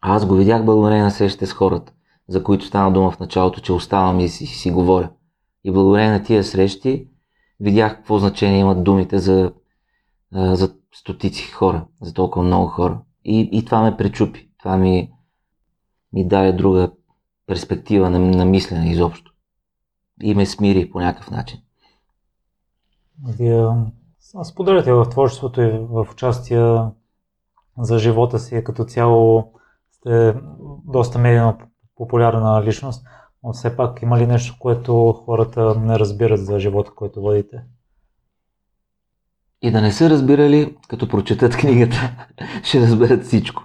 Аз 0.00 0.26
го 0.26 0.34
видях 0.34 0.64
благодарение 0.64 1.04
на 1.04 1.10
срещите 1.10 1.46
с 1.46 1.52
хората, 1.52 1.92
за 2.28 2.44
които 2.44 2.64
стана 2.64 2.92
дума 2.92 3.10
в 3.10 3.20
началото, 3.20 3.60
че 3.60 3.72
оставам 3.72 4.20
и 4.20 4.28
си, 4.28 4.46
си 4.46 4.70
говоря. 4.70 5.10
И 5.64 5.72
благодарение 5.72 6.12
на 6.12 6.22
тия 6.22 6.44
срещи 6.44 7.08
видях 7.60 7.96
какво 7.96 8.18
значение 8.18 8.60
имат 8.60 8.84
думите 8.84 9.18
за, 9.18 9.52
за 10.32 10.74
стотици 10.94 11.50
хора, 11.50 11.86
за 12.00 12.14
толкова 12.14 12.44
много 12.44 12.66
хора. 12.66 13.00
И, 13.24 13.48
и 13.52 13.64
това 13.64 13.82
ме 13.82 13.96
пречупи. 13.96 14.50
Това 14.58 14.76
ми, 14.76 15.12
ми 16.12 16.28
даде 16.28 16.52
друга 16.52 16.90
перспектива 17.46 18.10
на, 18.10 18.18
на 18.18 18.44
мислене 18.44 18.90
изобщо. 18.90 19.32
И 20.22 20.34
ме 20.34 20.46
смири 20.46 20.90
по 20.90 21.00
някакъв 21.00 21.30
начин. 21.30 21.60
Вие 23.26 23.66
споделяте 24.44 24.92
в 24.92 25.08
творчеството 25.10 25.60
и 25.60 25.78
в 25.90 26.08
участие 26.12 26.78
за 27.78 27.98
живота 27.98 28.38
си 28.38 28.64
като 28.64 28.84
цяло 28.84 29.52
сте 29.92 30.34
доста 30.84 31.18
медийно 31.18 31.58
популярна 31.96 32.64
личност, 32.64 33.06
но 33.42 33.52
все 33.52 33.76
пак 33.76 34.02
има 34.02 34.18
ли 34.18 34.26
нещо, 34.26 34.56
което 34.58 35.12
хората 35.12 35.80
не 35.80 35.98
разбират 35.98 36.46
за 36.46 36.58
живота, 36.58 36.90
който 36.94 37.20
водите? 37.20 37.62
И 39.62 39.70
да 39.70 39.80
не 39.80 39.92
са 39.92 40.10
разбирали, 40.10 40.76
като 40.88 41.08
прочетат 41.08 41.56
книгата, 41.60 42.26
ще 42.62 42.80
разберат 42.80 43.24
всичко. 43.24 43.62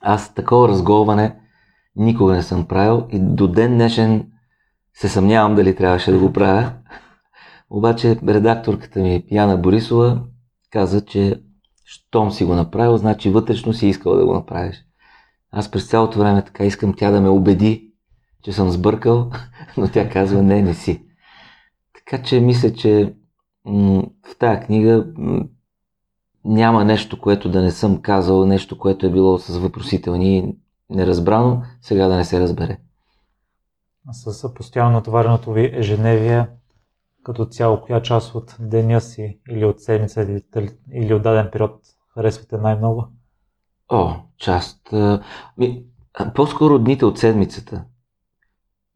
Аз 0.00 0.34
такова 0.34 0.68
разголване 0.68 1.40
никога 1.96 2.32
не 2.32 2.42
съм 2.42 2.66
правил 2.66 3.06
и 3.10 3.18
до 3.18 3.48
ден 3.48 3.74
днешен 3.74 4.30
се 4.94 5.08
съмнявам 5.08 5.54
дали 5.54 5.76
трябваше 5.76 6.12
да 6.12 6.18
го 6.18 6.32
правя. 6.32 6.72
Обаче 7.70 8.18
редакторката 8.28 9.00
ми 9.00 9.24
Яна 9.30 9.56
Борисова 9.56 10.22
каза, 10.70 11.04
че 11.04 11.42
щом 11.84 12.30
си 12.30 12.44
го 12.44 12.54
направил, 12.54 12.96
значи 12.96 13.30
вътрешно 13.30 13.72
си 13.72 13.86
искал 13.86 14.16
да 14.16 14.26
го 14.26 14.34
направиш. 14.34 14.84
Аз 15.50 15.70
през 15.70 15.88
цялото 15.88 16.18
време 16.18 16.44
така 16.44 16.64
искам 16.64 16.94
тя 16.96 17.10
да 17.10 17.20
ме 17.20 17.28
убеди, 17.28 17.92
че 18.42 18.52
съм 18.52 18.70
сбъркал, 18.70 19.30
но 19.76 19.88
тя 19.88 20.08
казва 20.08 20.42
не, 20.42 20.62
не 20.62 20.74
си. 20.74 21.06
Така 21.94 22.22
че 22.22 22.40
мисля, 22.40 22.72
че 22.72 23.14
в 23.64 24.38
тази 24.38 24.60
книга 24.60 25.06
няма 26.44 26.84
нещо, 26.84 27.20
което 27.20 27.50
да 27.50 27.62
не 27.62 27.70
съм 27.70 28.02
казал, 28.02 28.46
нещо, 28.46 28.78
което 28.78 29.06
е 29.06 29.10
било 29.10 29.38
с 29.38 29.58
въпросителни 29.58 30.54
неразбрано, 30.90 31.62
сега 31.80 32.08
да 32.08 32.16
не 32.16 32.24
се 32.24 32.40
разбере. 32.40 32.78
С 34.12 34.54
постоянно 34.54 34.92
натовареното 34.92 35.52
ви 35.52 35.70
ежедневие, 35.74 36.46
като 37.24 37.44
цяло, 37.44 37.80
коя 37.80 38.02
част 38.02 38.34
от 38.34 38.56
деня 38.60 39.00
си 39.00 39.40
или 39.50 39.64
от 39.64 39.80
седмица 39.80 40.40
или 40.92 41.14
от 41.14 41.22
даден 41.22 41.48
период 41.52 41.80
харесвате 42.14 42.56
най-много? 42.56 43.06
О, 43.88 44.12
част. 44.38 44.94
Ми, 45.58 45.84
по-скоро 46.34 46.78
дните 46.78 47.04
от 47.04 47.18
седмицата. 47.18 47.84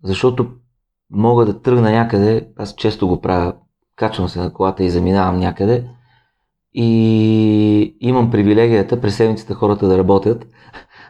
Защото 0.05 0.51
мога 1.11 1.47
да 1.47 1.63
тръгна 1.63 1.91
някъде, 1.91 2.49
аз 2.57 2.75
често 2.75 3.09
го 3.09 3.21
правя, 3.21 3.55
качвам 3.97 4.29
се 4.29 4.41
на 4.41 4.53
колата 4.53 4.85
и 4.85 4.91
заминавам 4.91 5.39
някъде 5.39 5.91
и 6.75 7.97
имам 8.01 8.31
привилегията 8.31 9.01
през 9.01 9.17
седмицата 9.17 9.55
хората 9.55 9.89
да 9.89 9.99
работят, 9.99 10.47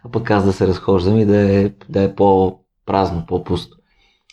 а 0.04 0.10
пък 0.10 0.30
аз 0.30 0.44
да 0.44 0.52
се 0.52 0.66
разхождам 0.66 1.18
и 1.18 1.26
да 1.26 1.60
е, 1.60 1.70
да 1.88 2.02
е 2.02 2.14
по-празно, 2.14 3.24
по-пусто. 3.28 3.76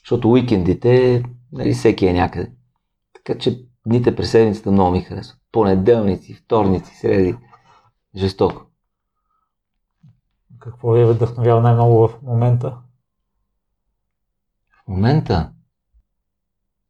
Защото 0.03 0.31
уикендите, 0.31 1.23
нали, 1.51 1.73
всеки 1.73 2.05
е 2.07 2.13
някъде. 2.13 2.51
Така 3.25 3.39
че 3.39 3.65
дните 3.87 4.15
през 4.15 4.31
седмицата 4.31 4.71
много 4.71 4.91
ми 4.91 5.01
харесват. 5.01 5.39
Понеделници, 5.51 6.33
вторници, 6.33 6.95
среди. 6.95 7.37
Жестоко. 8.15 8.65
Какво 10.59 10.91
ви 10.91 11.05
вдъхновява 11.05 11.61
най-много 11.61 12.07
в 12.07 12.21
момента? 12.21 12.77
В 14.71 14.87
момента? 14.87 15.53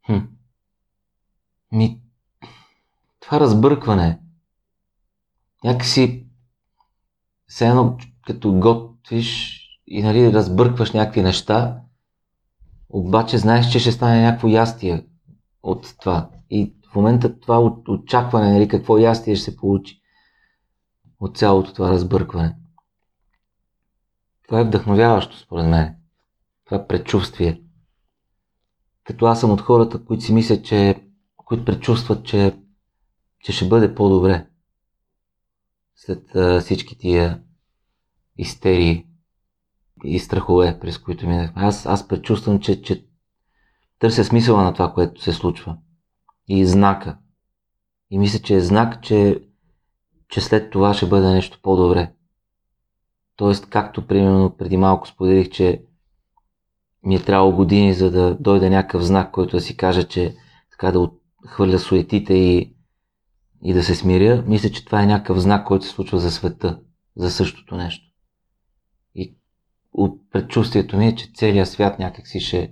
Хм. 0.06 0.18
Ми, 1.72 2.02
това 3.20 3.40
разбъркване. 3.40 4.20
Някакси, 5.64 6.28
все 7.48 7.68
едно, 7.68 7.98
като 8.26 8.54
готвиш 8.54 9.62
и 9.88 10.04
нали, 10.04 10.34
разбъркваш 10.34 10.92
някакви 10.92 11.22
неща, 11.22 11.82
обаче 12.90 13.38
знаеш, 13.38 13.72
че 13.72 13.80
ще 13.80 13.92
стане 13.92 14.22
някакво 14.22 14.48
ястие 14.48 15.06
от 15.66 15.96
това. 16.00 16.30
И 16.50 16.74
в 16.92 16.96
момента 16.96 17.40
това 17.40 17.60
очакване, 17.88 18.54
нали, 18.54 18.68
какво 18.68 18.98
ястие 18.98 19.36
ще 19.36 19.52
се 19.52 19.58
получи 19.58 20.02
от 21.20 21.38
цялото 21.38 21.74
това 21.74 21.92
разбъркване. 21.92 22.56
Това 24.48 24.60
е 24.60 24.64
вдъхновяващо, 24.64 25.38
според 25.38 25.66
мен. 25.66 25.96
Това 26.66 26.88
предчувствие. 26.88 27.62
Като 29.04 29.26
аз 29.26 29.40
съм 29.40 29.52
от 29.52 29.62
хората, 29.62 30.06
които 30.06 30.24
си 30.24 30.34
мислят, 30.34 30.66
че, 30.66 31.04
които 31.36 31.66
предчувстват, 31.66 32.26
че, 32.26 32.60
че 33.44 33.52
ще 33.52 33.68
бъде 33.68 33.96
по-добре. 33.96 34.48
След 35.96 36.36
а, 36.36 36.60
всички 36.60 36.98
тия 36.98 37.44
истерии 38.38 39.08
и 40.04 40.20
страхове, 40.20 40.80
през 40.80 40.98
които 40.98 41.28
минахме. 41.28 41.62
Аз, 41.62 41.86
аз 41.86 42.08
предчувствам, 42.08 42.60
че, 42.60 42.82
че 42.82 43.06
търся 44.06 44.24
смисъла 44.24 44.64
на 44.64 44.74
това, 44.74 44.94
което 44.94 45.22
се 45.22 45.34
случва. 45.34 45.78
И 46.48 46.66
знака. 46.66 47.18
И 48.10 48.20
мисля, 48.20 48.40
че 48.40 48.56
е 48.56 48.60
знак, 48.60 49.04
че, 49.04 49.42
че 50.30 50.42
след 50.42 50.72
това 50.72 50.94
ще 50.94 51.06
бъде 51.06 51.28
нещо 51.28 51.60
по-добре. 51.62 52.14
Тоест, 53.36 53.70
както 53.70 54.08
примерно 54.08 54.58
преди 54.58 54.78
малко 54.78 55.08
споделих, 55.08 55.50
че 55.50 55.84
ми 57.04 57.16
е 57.16 57.24
трябвало 57.24 57.56
години, 57.56 57.94
за 57.94 58.12
да 58.12 58.38
дойде 58.40 58.70
някакъв 58.70 59.04
знак, 59.04 59.32
който 59.32 59.58
да 59.58 59.62
си 59.62 59.78
каже, 59.78 60.04
че 60.04 60.36
така 60.72 60.92
да 60.92 61.10
отхвърля 61.44 61.80
суетите 61.80 62.34
и, 62.34 62.76
и 63.64 63.74
да 63.74 63.84
се 63.84 63.96
смиря, 63.96 64.44
мисля, 64.48 64.70
че 64.70 64.86
това 64.86 65.04
е 65.04 65.08
някакъв 65.08 65.40
знак, 65.40 65.68
който 65.68 65.86
се 65.86 65.92
случва 65.92 66.20
за 66.20 66.32
света, 66.32 66.80
за 67.16 67.32
същото 67.32 67.76
нещо. 67.76 68.06
И 69.16 69.38
от 69.94 70.32
предчувствието 70.32 70.98
ми 70.98 71.08
е, 71.08 71.16
че 71.16 71.32
целият 71.34 71.70
свят 71.70 72.00
някакси 72.00 72.40
ще, 72.40 72.70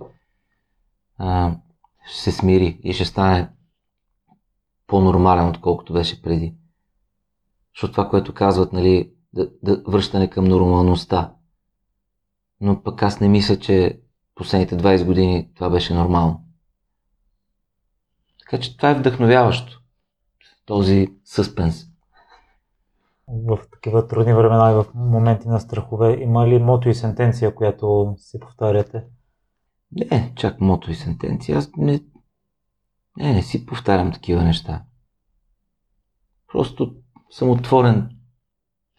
ще 2.06 2.22
се 2.22 2.32
смири 2.32 2.80
и 2.82 2.92
ще 2.92 3.04
стане 3.04 3.50
по-нормален, 4.86 5.48
отколкото 5.48 5.92
беше 5.92 6.22
преди. 6.22 6.54
Защото 7.74 7.92
това, 7.92 8.08
което 8.08 8.34
казват, 8.34 8.72
нали, 8.72 9.12
да, 9.32 9.50
да 9.62 9.82
връщане 9.86 10.30
към 10.30 10.44
нормалността. 10.44 11.34
Но 12.60 12.82
пък 12.82 13.02
аз 13.02 13.20
не 13.20 13.28
мисля, 13.28 13.58
че 13.58 14.00
последните 14.34 14.76
20 14.76 15.06
години 15.06 15.50
това 15.54 15.70
беше 15.70 15.94
нормално. 15.94 16.44
Така 18.40 18.60
че 18.62 18.76
това 18.76 18.90
е 18.90 18.94
вдъхновяващо. 18.94 19.80
Този 20.66 21.08
съспенс. 21.24 21.84
В 23.28 23.58
такива 23.72 24.06
трудни 24.06 24.34
времена 24.34 24.70
и 24.70 24.74
в 24.74 24.86
моменти 24.94 25.48
на 25.48 25.60
страхове 25.60 26.18
има 26.20 26.48
ли 26.48 26.58
мото 26.58 26.88
и 26.88 26.94
сентенция, 26.94 27.54
която 27.54 28.14
си 28.18 28.40
повтаряте? 28.40 29.04
Не, 29.94 30.32
чак 30.36 30.60
мото 30.60 30.90
и 30.90 30.94
сентенция. 30.94 31.58
Аз 31.58 31.70
не, 31.76 32.00
не, 33.16 33.32
не 33.32 33.42
си 33.42 33.66
повтарям 33.66 34.12
такива 34.12 34.42
неща. 34.42 34.84
Просто 36.52 36.94
съм 37.30 37.50
отворен 37.50 38.10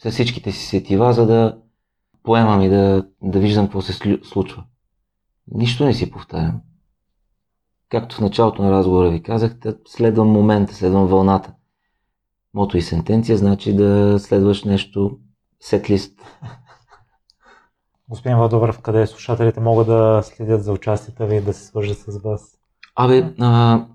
с 0.03 0.11
всичките 0.11 0.51
си 0.51 0.65
сетива, 0.65 1.13
за 1.13 1.25
да 1.25 1.61
поемам 2.23 2.61
и 2.61 2.69
да, 2.69 3.07
да 3.21 3.39
виждам 3.39 3.65
какво 3.65 3.81
се 3.81 4.19
случва. 4.23 4.63
Нищо 5.47 5.85
не 5.85 5.93
си 5.93 6.11
повтарям. 6.11 6.61
Както 7.89 8.15
в 8.15 8.21
началото 8.21 8.63
на 8.63 8.71
разговора 8.71 9.09
ви 9.09 9.23
казах, 9.23 9.57
следвам 9.87 10.27
момента, 10.27 10.73
следвам 10.73 11.07
вълната. 11.07 11.53
Мото 12.53 12.77
и 12.77 12.81
сентенция 12.81 13.37
значи 13.37 13.75
да 13.75 14.19
следваш 14.19 14.63
нещо 14.63 15.19
сет-лист. 15.59 16.21
Господин 18.09 18.37
Владобрев, 18.37 18.81
къде 18.81 19.07
слушателите 19.07 19.59
могат 19.59 19.87
да 19.87 20.21
следят 20.23 20.63
за 20.63 20.73
участията 20.73 21.25
ви 21.25 21.35
и 21.35 21.41
да 21.41 21.53
се 21.53 21.65
свържат 21.65 21.97
с 21.97 22.17
вас? 22.23 22.57
Абе, 22.95 23.33
а, 23.39 23.85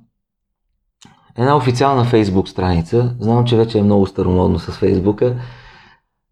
една 1.36 1.56
официална 1.56 2.04
фейсбук 2.04 2.48
страница. 2.48 3.16
Знам, 3.20 3.44
че 3.44 3.56
вече 3.56 3.78
е 3.78 3.82
много 3.82 4.06
старомодно 4.06 4.58
с 4.58 4.72
фейсбука. 4.72 5.36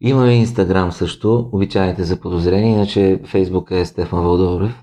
Имаме 0.01 0.35
Инстаграм 0.35 0.93
също, 0.93 1.51
обичайните 1.53 2.05
за 2.05 2.21
подозрение, 2.21 2.73
иначе 2.73 3.21
Фейсбука 3.25 3.79
е 3.79 3.85
Стефан 3.85 4.23
Вълдобрев. 4.23 4.83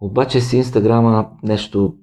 Обаче 0.00 0.40
с 0.40 0.52
Инстаграма 0.52 1.30
нещо 1.42 1.94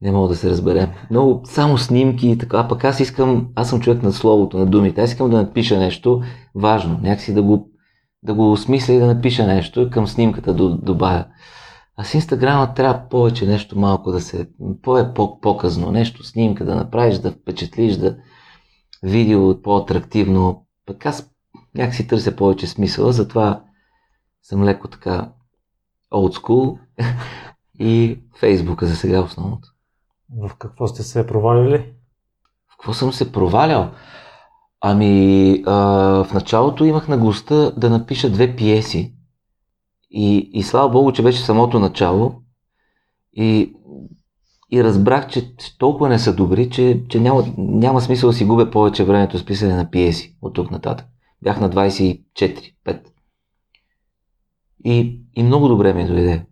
не 0.00 0.12
мога 0.12 0.28
да 0.28 0.36
се 0.36 0.50
разбере. 0.50 0.94
Много 1.10 1.40
само 1.44 1.78
снимки 1.78 2.28
и 2.28 2.38
така. 2.38 2.58
А 2.58 2.68
пък 2.68 2.84
аз 2.84 3.00
искам, 3.00 3.48
аз 3.54 3.68
съм 3.70 3.80
човек 3.80 4.02
на 4.02 4.12
словото, 4.12 4.58
на 4.58 4.66
думите. 4.66 5.00
Аз 5.00 5.10
искам 5.10 5.30
да 5.30 5.42
напиша 5.42 5.78
нещо 5.78 6.22
важно. 6.54 7.00
Някакси 7.02 7.34
да 7.34 7.42
го, 7.42 7.70
да 8.22 8.34
го 8.34 8.52
осмисля 8.52 8.92
и 8.92 8.98
да 8.98 9.06
напиша 9.06 9.46
нещо 9.46 9.80
и 9.80 9.90
към 9.90 10.06
снимката 10.06 10.54
да 10.54 10.68
добавя. 10.68 11.24
А 11.96 12.04
с 12.04 12.14
Инстаграма 12.14 12.74
трябва 12.74 13.08
повече 13.08 13.46
нещо 13.46 13.78
малко 13.78 14.10
да 14.10 14.20
се... 14.20 14.48
По-показно 14.82 15.92
нещо, 15.92 16.24
снимка 16.24 16.64
да 16.64 16.74
направиш, 16.74 17.18
да 17.18 17.32
впечатлиш, 17.32 17.96
да 17.96 18.16
видео 19.02 19.62
по-атрактивно. 19.62 20.66
Пък 20.86 21.06
аз 21.06 21.30
някакси 21.74 22.08
търся 22.08 22.36
повече 22.36 22.66
смисъл, 22.66 23.12
затова 23.12 23.64
съм 24.42 24.64
леко 24.64 24.88
така 24.88 25.32
old 26.12 26.40
school 26.40 26.78
и 27.78 28.18
Фейсбука 28.38 28.86
за 28.86 28.96
сега 28.96 29.20
основното. 29.20 29.68
В 30.38 30.50
какво 30.58 30.86
сте 30.86 31.02
се 31.02 31.26
провалили? 31.26 31.92
В 32.68 32.76
какво 32.76 32.92
съм 32.92 33.12
се 33.12 33.32
провалял? 33.32 33.90
Ами, 34.80 35.62
а, 35.66 35.74
в 36.24 36.34
началото 36.34 36.84
имах 36.84 37.08
наглостта 37.08 37.70
да 37.70 37.90
напиша 37.90 38.30
две 38.30 38.56
пиеси. 38.56 39.14
И, 40.10 40.50
и 40.52 40.62
слава 40.62 40.88
Богу, 40.88 41.12
че 41.12 41.22
беше 41.22 41.42
самото 41.42 41.78
начало. 41.78 42.34
И, 43.32 43.74
и 44.72 44.84
разбрах, 44.84 45.28
че 45.28 45.56
толкова 45.78 46.08
не 46.08 46.18
са 46.18 46.34
добри, 46.34 46.70
че, 46.70 47.04
че 47.08 47.20
няма, 47.20 47.44
няма 47.58 48.00
смисъл 48.00 48.30
да 48.30 48.36
си 48.36 48.44
губя 48.44 48.70
повече 48.70 49.04
времето 49.04 49.38
с 49.38 49.44
писане 49.44 49.74
на 49.74 49.90
пиеси 49.90 50.36
от 50.42 50.54
тук 50.54 50.70
нататък. 50.70 51.06
Бях 51.42 51.60
на 51.60 51.70
24-5. 51.70 53.00
И, 54.84 55.20
и 55.34 55.42
много 55.42 55.68
добре 55.68 55.94
ми 55.94 56.06
дойде. 56.06 56.46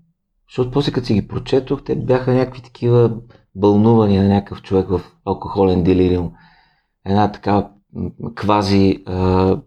Защото 0.48 0.70
после 0.70 0.92
като 0.92 1.06
си 1.06 1.14
ги 1.14 1.28
прочетох, 1.28 1.84
те 1.84 1.96
бяха 1.96 2.34
някакви 2.34 2.62
такива 2.62 3.16
бълнувания 3.54 4.22
на 4.22 4.28
някакъв 4.28 4.62
човек 4.62 4.88
в 4.88 5.00
алкохолен 5.24 5.82
делириум. 5.84 6.32
Една 7.04 7.32
така 7.32 7.70
квази 8.34 9.04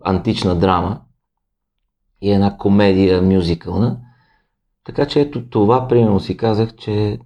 антична 0.06 0.60
драма 0.60 1.02
и 2.22 2.32
една 2.32 2.58
комедия 2.58 3.22
мюзикълна. 3.22 4.00
Така 4.84 5.08
че 5.08 5.22
ето 5.22 5.50
това, 5.50 5.88
примерно 5.88 6.20
си 6.20 6.38
казах, 6.38 6.76
че, 6.76 7.20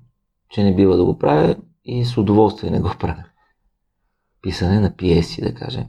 че 0.49 0.63
не 0.63 0.75
бива 0.75 0.97
да 0.97 1.05
го 1.05 1.17
правя 1.17 1.55
и 1.85 2.05
с 2.05 2.17
удоволствие 2.17 2.71
не 2.71 2.79
го 2.79 2.91
правя. 2.99 3.23
Писане 4.41 4.79
на 4.79 4.95
пиеси, 4.95 5.41
да 5.41 5.53
кажем. 5.53 5.85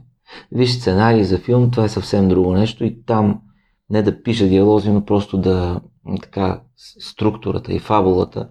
Виж 0.51 0.71
сценарий 0.71 1.23
за 1.23 1.37
филм, 1.37 1.71
това 1.71 1.83
е 1.83 1.89
съвсем 1.89 2.29
друго 2.29 2.53
нещо 2.53 2.83
и 2.83 3.03
там 3.05 3.41
не 3.89 4.01
да 4.01 4.23
пиша 4.23 4.47
диалози, 4.47 4.91
но 4.91 5.05
просто 5.05 5.37
да 5.37 5.81
така 6.21 6.61
структурата 6.99 7.73
и 7.73 7.79
фабулата. 7.79 8.49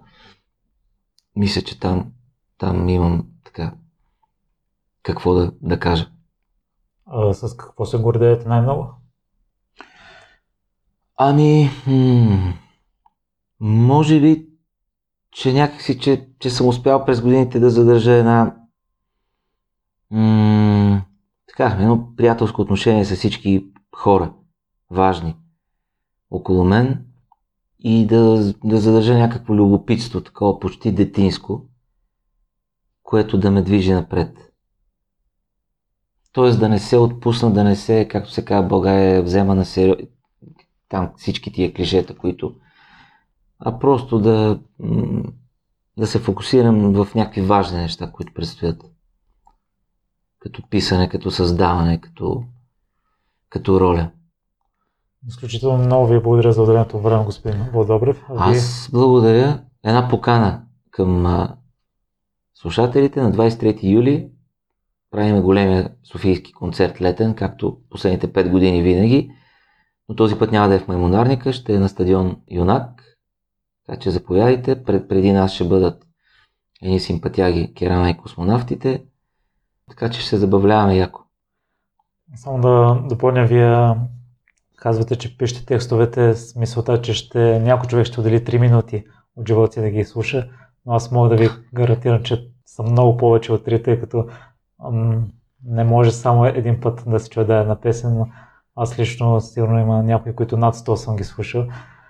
Мисля, 1.35 1.61
че 1.61 1.79
там, 1.79 2.11
там 2.57 2.89
имам 2.89 3.27
така 3.43 3.73
какво 5.03 5.33
да, 5.33 5.51
да 5.61 5.79
кажа. 5.79 6.09
А, 7.07 7.33
с 7.33 7.57
какво 7.57 7.85
се 7.85 7.97
гордеете 7.97 8.47
най-много? 8.47 8.89
Ами, 11.17 11.69
м- 11.87 12.53
може 13.59 14.21
би, 14.21 14.47
че 15.31 15.53
някакси, 15.53 15.99
че, 15.99 16.29
че 16.39 16.49
съм 16.49 16.67
успял 16.67 17.05
през 17.05 17.21
годините 17.21 17.59
да 17.59 17.69
задържа 17.69 18.13
една 18.13 18.55
м- 20.11 21.01
така, 21.47 21.77
едно 21.79 22.15
приятелско 22.15 22.61
отношение 22.61 23.05
с 23.05 23.15
всички 23.15 23.71
хора, 23.95 24.33
важни 24.91 25.35
около 26.31 26.63
мен 26.63 27.05
и 27.79 28.07
да, 28.07 28.53
да 28.63 28.77
задържа 28.77 29.17
някакво 29.17 29.55
любопитство, 29.55 30.23
такова 30.23 30.59
почти 30.59 30.91
детинско, 30.91 31.65
което 33.03 33.37
да 33.37 33.51
ме 33.51 33.61
движи 33.61 33.93
напред. 33.93 34.46
Тоест 36.37 36.59
да 36.59 36.69
не 36.69 36.79
се 36.79 36.97
отпусна, 36.97 37.51
да 37.51 37.63
не 37.63 37.75
се, 37.75 38.07
както 38.07 38.31
се 38.31 38.45
казва, 38.45 38.67
България 38.67 39.23
взема 39.23 39.55
на 39.55 39.65
сериозно 39.65 40.07
там 40.89 41.11
всички 41.17 41.51
тия 41.51 41.73
клишета, 41.73 42.17
които 42.17 42.55
а 43.59 43.79
просто 43.79 44.19
да, 44.19 44.59
да 45.97 46.07
се 46.07 46.19
фокусирам 46.19 46.93
в 46.93 47.15
някакви 47.15 47.41
важни 47.41 47.77
неща, 47.77 48.11
които 48.11 48.33
предстоят. 48.33 48.83
Като 50.39 50.69
писане, 50.69 51.09
като 51.09 51.31
създаване, 51.31 52.01
като, 52.01 52.43
като 53.49 53.79
роля. 53.79 54.11
Изключително 55.27 55.77
много 55.77 56.07
ви 56.07 56.19
благодаря 56.19 56.53
за 56.53 56.61
отделеното 56.61 56.99
време, 56.99 57.25
господин 57.25 57.63
Владобрев. 57.73 58.23
Аз 58.29 58.89
благодаря. 58.93 59.63
Една 59.83 60.07
покана 60.07 60.61
към 60.91 61.47
слушателите 62.53 63.21
на 63.21 63.31
23 63.31 63.83
юли 63.83 64.29
правим 65.11 65.41
големия 65.41 65.89
софийски 66.11 66.53
концерт 66.53 67.01
летен, 67.01 67.35
както 67.35 67.77
последните 67.89 68.33
5 68.33 68.49
години 68.49 68.83
винаги. 68.83 69.31
Но 70.09 70.15
този 70.15 70.39
път 70.39 70.51
няма 70.51 70.67
да 70.67 70.75
е 70.75 70.79
в 70.79 70.87
Маймонарника, 70.87 71.53
ще 71.53 71.73
е 71.73 71.79
на 71.79 71.89
стадион 71.89 72.41
Юнак. 72.51 73.03
Така 73.85 73.99
че 73.99 74.11
заповядайте. 74.11 74.83
Пред, 74.83 75.09
преди 75.09 75.31
нас 75.31 75.53
ще 75.53 75.67
бъдат 75.67 76.03
едни 76.81 76.99
симпатяги 76.99 77.73
Керана 77.73 78.09
и 78.09 78.17
космонавтите. 78.17 79.03
Така 79.89 80.09
че 80.09 80.19
ще 80.19 80.29
се 80.29 80.37
забавляваме 80.37 80.97
яко. 80.97 81.21
Само 82.35 82.61
да 82.61 83.01
допълня, 83.09 83.45
вие 83.45 83.95
казвате, 84.77 85.15
че 85.15 85.37
пишете 85.37 85.65
текстовете 85.65 86.33
с 86.33 86.55
мисълта, 86.55 87.01
че 87.01 87.13
ще, 87.13 87.59
някой 87.59 87.87
човек 87.87 88.05
ще 88.05 88.19
отдели 88.19 88.45
3 88.45 88.59
минути 88.59 89.03
от 89.35 89.47
живота 89.47 89.73
си 89.73 89.81
да 89.81 89.89
ги 89.89 90.05
слуша, 90.05 90.49
но 90.85 90.93
аз 90.93 91.11
мога 91.11 91.29
да 91.29 91.35
ви 91.35 91.49
гарантирам, 91.73 92.23
че 92.23 92.51
са 92.65 92.83
много 92.83 93.17
повече 93.17 93.53
от 93.53 93.65
3, 93.65 93.83
тъй 93.83 93.99
като 93.99 94.25
не 95.65 95.83
може 95.83 96.11
само 96.11 96.45
един 96.45 96.79
път 96.79 97.03
да 97.07 97.19
се 97.19 97.29
чуе 97.29 97.43
да 97.43 97.61
е 97.61 97.63
на 97.63 97.75
песен, 97.75 98.17
но 98.17 98.27
аз 98.75 98.99
лично 98.99 99.41
сигурно 99.41 99.79
има 99.79 100.03
някои, 100.03 100.35
които 100.35 100.57
над 100.57 100.75
100 100.75 100.95
съм 100.95 101.15
ги 101.15 101.23
слушал. 101.23 101.65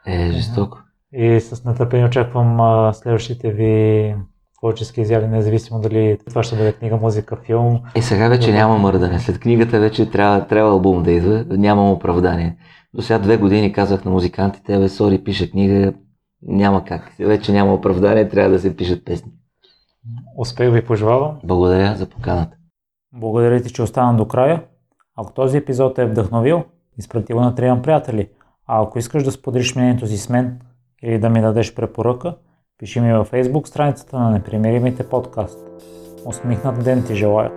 Е, 0.06 0.32
жестоко. 0.32 0.78
И 1.14 1.40
с 1.40 1.66
нетърпение 1.66 2.06
очаквам 2.06 2.62
а, 2.62 2.94
следващите 2.94 3.52
ви 3.52 4.16
творчески 4.60 5.02
изяви, 5.02 5.28
независимо 5.28 5.80
дали 5.80 6.18
това 6.28 6.44
ще 6.44 6.56
бъде 6.56 6.74
книга, 6.74 6.98
музика, 6.98 7.38
филм. 7.46 7.82
Е, 7.96 8.02
сега 8.02 8.30
вече 8.30 8.52
няма 8.52 8.78
мърдане. 8.78 9.20
След 9.20 9.40
книгата 9.40 9.80
вече 9.80 10.12
трябва, 10.12 10.48
трябва 10.48 10.72
албум 10.72 11.04
да 11.04 11.12
идва. 11.12 11.46
Нямам 11.50 11.92
оправдание. 11.92 12.58
До 12.94 13.02
сега 13.02 13.20
две 13.20 13.38
години 13.38 13.74
казах 13.74 14.06
на 14.06 14.12
музикантите, 14.12 14.80
бе, 14.80 14.90
сори, 14.90 15.24
пиша 15.24 15.50
книга, 15.50 15.94
няма 16.42 16.86
как. 16.86 17.12
Вече 17.20 17.52
няма 17.52 17.74
оправдание, 17.74 18.30
трябва 18.30 18.52
да 18.52 18.60
се 18.60 18.76
пишат 18.76 19.06
песни. 19.06 19.32
Успех 20.38 20.74
ви 20.74 20.86
пожелавам. 20.86 21.40
Благодаря 21.44 21.96
за 21.96 22.10
поканата. 22.10 22.58
Благодаря 23.14 23.62
ти, 23.62 23.74
че 23.74 23.82
остана 23.82 24.18
до 24.18 24.28
края. 24.28 24.64
Ако 25.16 25.34
този 25.34 25.58
епизод 25.58 26.00
е 26.00 26.06
вдъхновил, 26.06 26.64
изпрати 26.98 27.34
го 27.34 27.42
на 27.42 27.56
трима 27.56 27.82
приятели. 27.82 28.30
А 28.68 28.84
ако 28.84 29.00
искаш 29.00 29.24
да 29.24 29.32
споделиш 29.32 29.76
мнението 29.76 30.08
си 30.08 30.18
с 30.18 30.30
мен 30.30 30.60
или 31.04 31.20
да 31.20 31.30
ми 31.30 31.42
дадеш 31.42 31.76
препоръка, 31.76 32.36
пиши 32.78 33.00
ми 33.00 33.14
във 33.14 33.32
Facebook 33.32 33.68
страницата 33.68 34.20
на 34.20 34.30
Непримиримите 34.30 35.10
подкаст. 35.10 35.60
Усмихнат 36.26 36.84
ден 36.84 37.04
ти 37.08 37.16
желая! 37.16 37.52